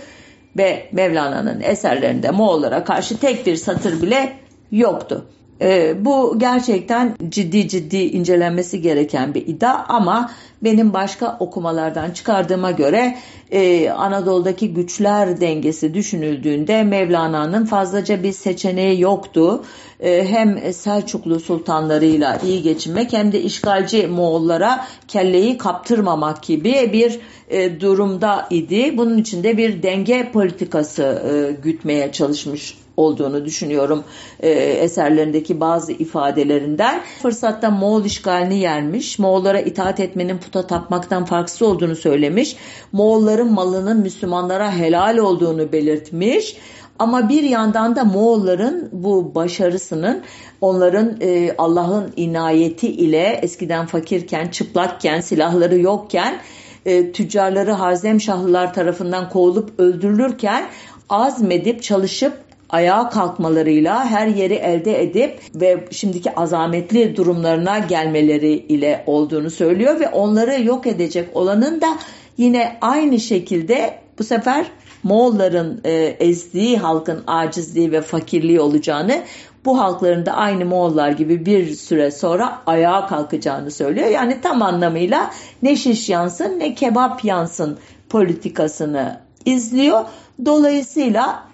[0.57, 4.34] ve Mevlana'nın eserlerinde Moğollara karşı tek bir satır bile
[4.72, 5.26] yoktu.
[5.62, 10.32] E, bu gerçekten ciddi ciddi incelenmesi gereken bir iddia ama
[10.64, 13.18] benim başka okumalardan çıkardığıma göre
[13.51, 19.64] e, Anadolu'daki güçler dengesi düşünüldüğünde Mevlana'nın fazlaca bir seçeneği yoktu.
[19.99, 27.80] E, hem Selçuklu sultanlarıyla iyi geçinmek hem de işgalci Moğollara kelleyi kaptırmamak gibi bir e,
[27.80, 28.97] durumda idi.
[28.97, 34.04] Bunun için de bir denge politikası e, gütmeye çalışmış olduğunu düşünüyorum
[34.39, 37.02] e, eserlerindeki bazı ifadelerinden.
[37.22, 42.56] Fırsatta Moğol işgalini yermiş, Moğollara itaat etmenin puta tapmaktan farksız olduğunu söylemiş,
[42.91, 46.58] Moğolların malının Müslümanlara helal olduğunu belirtmiş.
[47.00, 50.22] Ama bir yandan da Moğolların bu başarısının
[50.62, 56.39] onların e, Allah'ın inayeti ile eskiden fakirken, çıplakken, silahları yokken
[56.86, 60.66] e, tüccarları Harzemşahlılar tarafından kovulup öldürülürken
[61.10, 69.49] azmedip çalışıp ayağa kalkmalarıyla her yeri elde edip ve şimdiki azametli durumlarına gelmeleri ile olduğunu
[69.49, 71.97] söylüyor ve onları yok edecek olanın da
[72.38, 74.65] yine aynı şekilde bu sefer
[75.03, 79.22] Moğolların e, ezdiği halkın acizliği ve fakirliği olacağını
[79.65, 84.07] bu halkların da aynı Moğollar gibi bir süre sonra ayağa kalkacağını söylüyor.
[84.07, 85.32] Yani tam anlamıyla
[85.63, 87.78] ne şiş yansın ne kebap yansın
[88.09, 90.05] politikasını izliyor.
[90.45, 91.49] Dolayısıyla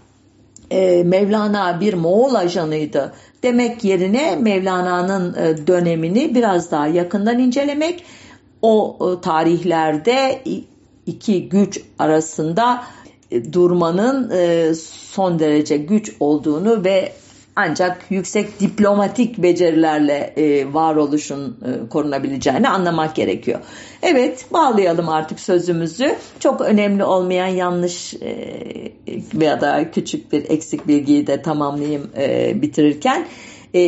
[0.72, 3.14] e, Mevlana bir Moğol ajanıydı.
[3.44, 8.04] Demek yerine Mevlana'nın e, dönemini biraz daha yakından incelemek
[8.62, 10.42] o e, tarihlerde
[11.06, 12.84] iki güç arasında
[13.32, 17.12] e, durmanın e, son derece güç olduğunu ve
[17.56, 23.60] ancak yüksek diplomatik becerilerle e, varoluşun e, korunabileceğini anlamak gerekiyor.
[24.02, 26.16] Evet bağlayalım artık sözümüzü.
[26.40, 28.36] Çok önemli olmayan yanlış e,
[29.34, 33.28] veya da küçük bir eksik bilgiyi de tamamlayayım e, bitirirken.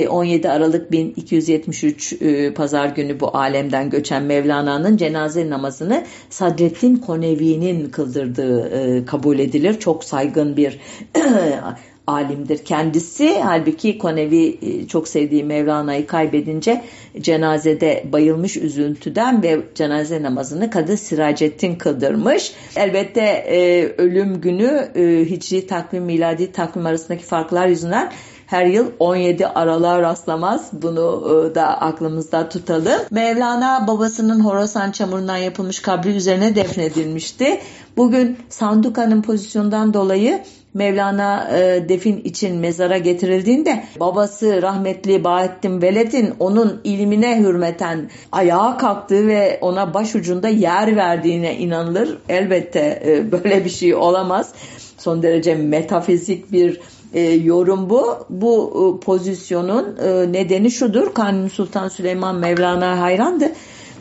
[0.09, 7.89] 17 e, Aralık 1273 e, pazar günü bu alemden göçen Mevlana'nın cenaze namazını Sadrettin Konevi'nin
[7.89, 9.79] kıldırdığı e, kabul edilir.
[9.79, 10.79] Çok saygın bir
[12.07, 13.39] alimdir kendisi.
[13.39, 16.83] Halbuki Konevi e, çok sevdiği Mevlana'yı kaybedince
[17.21, 22.53] cenazede bayılmış üzüntüden ve cenaze namazını Kadı Siracettin kıldırmış.
[22.75, 28.11] Elbette e, ölüm günü e, hicri takvim miladi takvim arasındaki farklar yüzünden
[28.47, 30.69] her yıl 17 aralığa rastlamaz.
[30.73, 33.01] Bunu e, da aklımızda tutalım.
[33.11, 37.59] Mevlana babasının Horasan çamurundan yapılmış kabri üzerine defnedilmişti.
[37.97, 40.43] Bugün Sanduka'nın pozisyondan dolayı
[40.77, 49.27] Mevlana e, defin için mezara getirildiğinde babası rahmetli Bahattin Veled'in onun ilmine hürmeten ayağa kalktığı
[49.27, 52.17] ve ona başucunda yer verdiğine inanılır.
[52.29, 54.53] Elbette e, böyle bir şey olamaz.
[54.97, 56.79] Son derece metafizik bir
[57.13, 58.25] e, yorum bu.
[58.29, 58.71] Bu
[59.01, 61.13] e, pozisyonun e, nedeni şudur.
[61.13, 63.51] Kanuni Sultan Süleyman Mevlana hayrandı.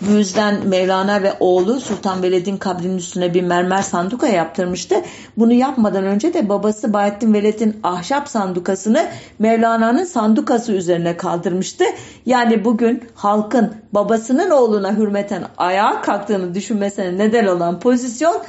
[0.01, 4.95] Bu yüzden Mevlana ve oğlu Sultan Veled'in kabrinin üstüne bir mermer sanduka yaptırmıştı.
[5.37, 9.07] Bunu yapmadan önce de babası Bahattin Veled'in ahşap sandukasını
[9.39, 11.85] Mevlana'nın sandukası üzerine kaldırmıştı.
[12.27, 18.43] Yani bugün halkın babasının oğluna hürmeten ayağa kalktığını düşünmesine neden olan pozisyon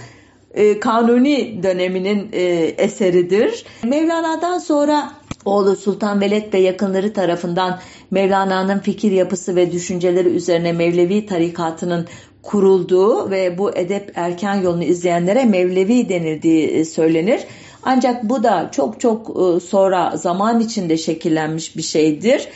[0.54, 2.42] e, Kanuni döneminin e,
[2.78, 3.66] eseridir.
[3.84, 5.12] Mevlana'dan sonra
[5.48, 7.80] oğlu Sultan Veled ve yakınları tarafından
[8.12, 12.08] Mevlana'nın fikir yapısı ve düşünceleri üzerine Mevlevi tarikatının
[12.44, 17.42] kurulduğu ve bu edep erken yolunu izleyenlere Mevlevi denildiği e, söylenir.
[17.84, 22.48] Ancak bu da çok çok e, sonra zaman içinde şekillenmiş bir şeydir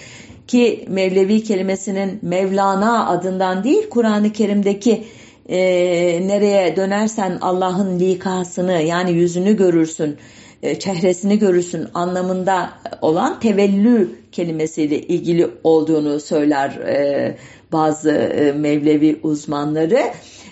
[0.48, 5.04] ki Mevlevi kelimesinin Mevlana adından değil Kur'an-ı Kerim'deki
[5.50, 5.58] e,
[6.28, 10.18] nereye dönersen Allah'ın likasını yani yüzünü görürsün,
[10.80, 12.70] çehresini görürsün anlamında
[13.02, 17.38] olan tevellü kelimesiyle ilgili olduğunu söyler e,
[17.72, 20.02] bazı e, Mevlevi uzmanları.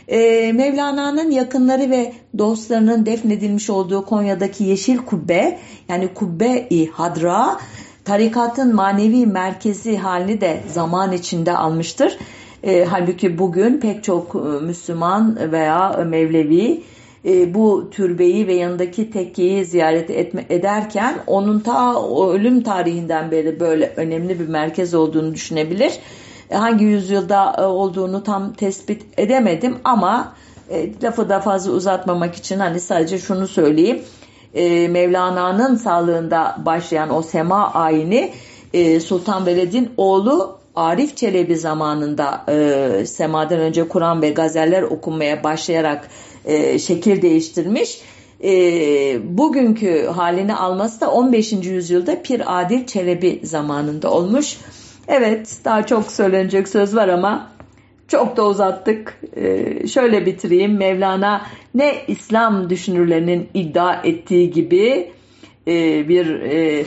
[0.07, 7.59] E, Mevlana'nın yakınları ve dostlarının defnedilmiş olduğu Konya'daki Yeşil Kubbe yani Kubbe-i Hadra
[8.05, 12.17] tarikatın manevi merkezi halini de zaman içinde almıştır.
[12.63, 16.83] E, halbuki bugün pek çok e, Müslüman veya Mevlevi
[17.25, 23.93] e, bu türbeyi ve yanındaki tekkeyi ziyaret etme, ederken onun ta ölüm tarihinden beri böyle
[23.95, 25.93] önemli bir merkez olduğunu düşünebilir.
[26.49, 30.33] E, hangi yüzyılda e, olduğunu tam tespit edemedim ama
[30.69, 34.01] e, lafı da fazla uzatmamak için hani sadece şunu söyleyeyim.
[34.53, 38.31] E, Mevlana'nın sağlığında başlayan o sema ayini
[38.73, 46.07] e, Sultan Veled'in oğlu Arif Çelebi zamanında e, semadan önce Kur'an ve gazeller okunmaya başlayarak
[46.49, 48.01] e, şekil değiştirmiş.
[48.43, 48.51] E,
[49.37, 51.51] bugünkü halini alması da 15.
[51.51, 54.57] yüzyılda Pir Adil Çelebi zamanında olmuş.
[55.07, 57.51] Evet daha çok söylenecek söz var ama
[58.07, 59.21] çok da uzattık.
[59.35, 60.77] Ee, şöyle bitireyim.
[60.77, 61.41] Mevlana
[61.75, 65.11] ne İslam düşünürlerinin iddia ettiği gibi
[65.67, 66.85] e, bir e,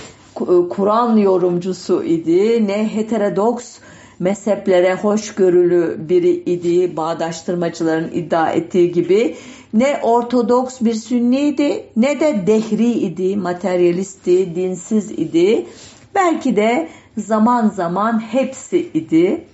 [0.71, 2.67] Kur'an yorumcusu idi.
[2.67, 3.79] Ne heterodoks
[4.23, 6.97] mezheplere hoşgörülü biri idi.
[6.97, 9.37] Bağdaştırmacıların iddia ettiği gibi.
[9.75, 15.67] Ne ortodoks bir sünniydi ne de dehri idi, materyalisti, dinsiz idi.
[16.15, 19.45] Belki de zaman zaman hepsi idi.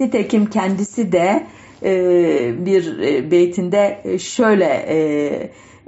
[0.00, 1.46] Nitekim kendisi de
[1.82, 4.98] e, bir e, beytinde şöyle e,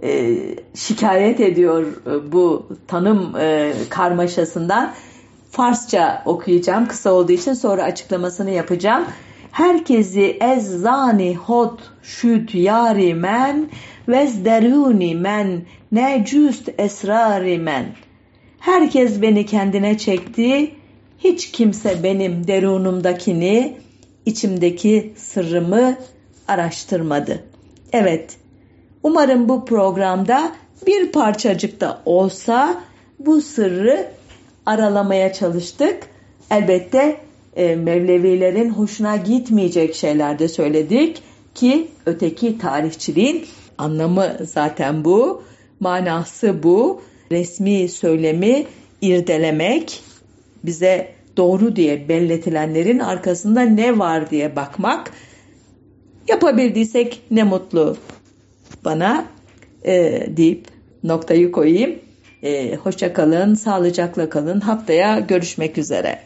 [0.02, 0.36] e,
[0.74, 4.94] şikayet ediyor e, bu tanım e, karmaşasından.
[5.50, 9.04] Farsça okuyacağım kısa olduğu için sonra açıklamasını yapacağım.
[9.50, 13.70] Herkesi ez zani hot şüt yari men
[14.08, 17.86] vezderuni men necüst esrari men.
[18.58, 20.74] Herkes beni kendine çekti,
[21.18, 23.76] hiç kimse benim derunumdakini,
[24.26, 25.96] içimdeki sırrımı
[26.48, 27.44] araştırmadı.
[27.92, 28.36] Evet,
[29.02, 30.52] umarım bu programda
[30.86, 32.80] bir parçacık da olsa
[33.18, 34.10] bu sırrı
[34.66, 36.08] aralamaya çalıştık.
[36.50, 37.20] Elbette
[37.56, 41.22] e, Mevlevilerin hoşuna gitmeyecek şeyler de söyledik
[41.54, 43.46] ki öteki tarihçiliğin
[43.78, 45.42] anlamı zaten bu,
[45.80, 47.02] manası bu.
[47.32, 48.66] Resmi söylemi
[49.02, 50.02] irdelemek,
[50.64, 55.12] bize doğru diye belletilenlerin arkasında ne var diye bakmak.
[56.28, 57.96] Yapabildiysek ne mutlu
[58.84, 59.24] bana
[59.84, 60.66] e, deyip
[61.04, 61.98] noktayı koyayım.
[62.42, 64.60] E, hoşça kalın, sağlıcakla kalın.
[64.60, 66.18] Haftaya görüşmek üzere.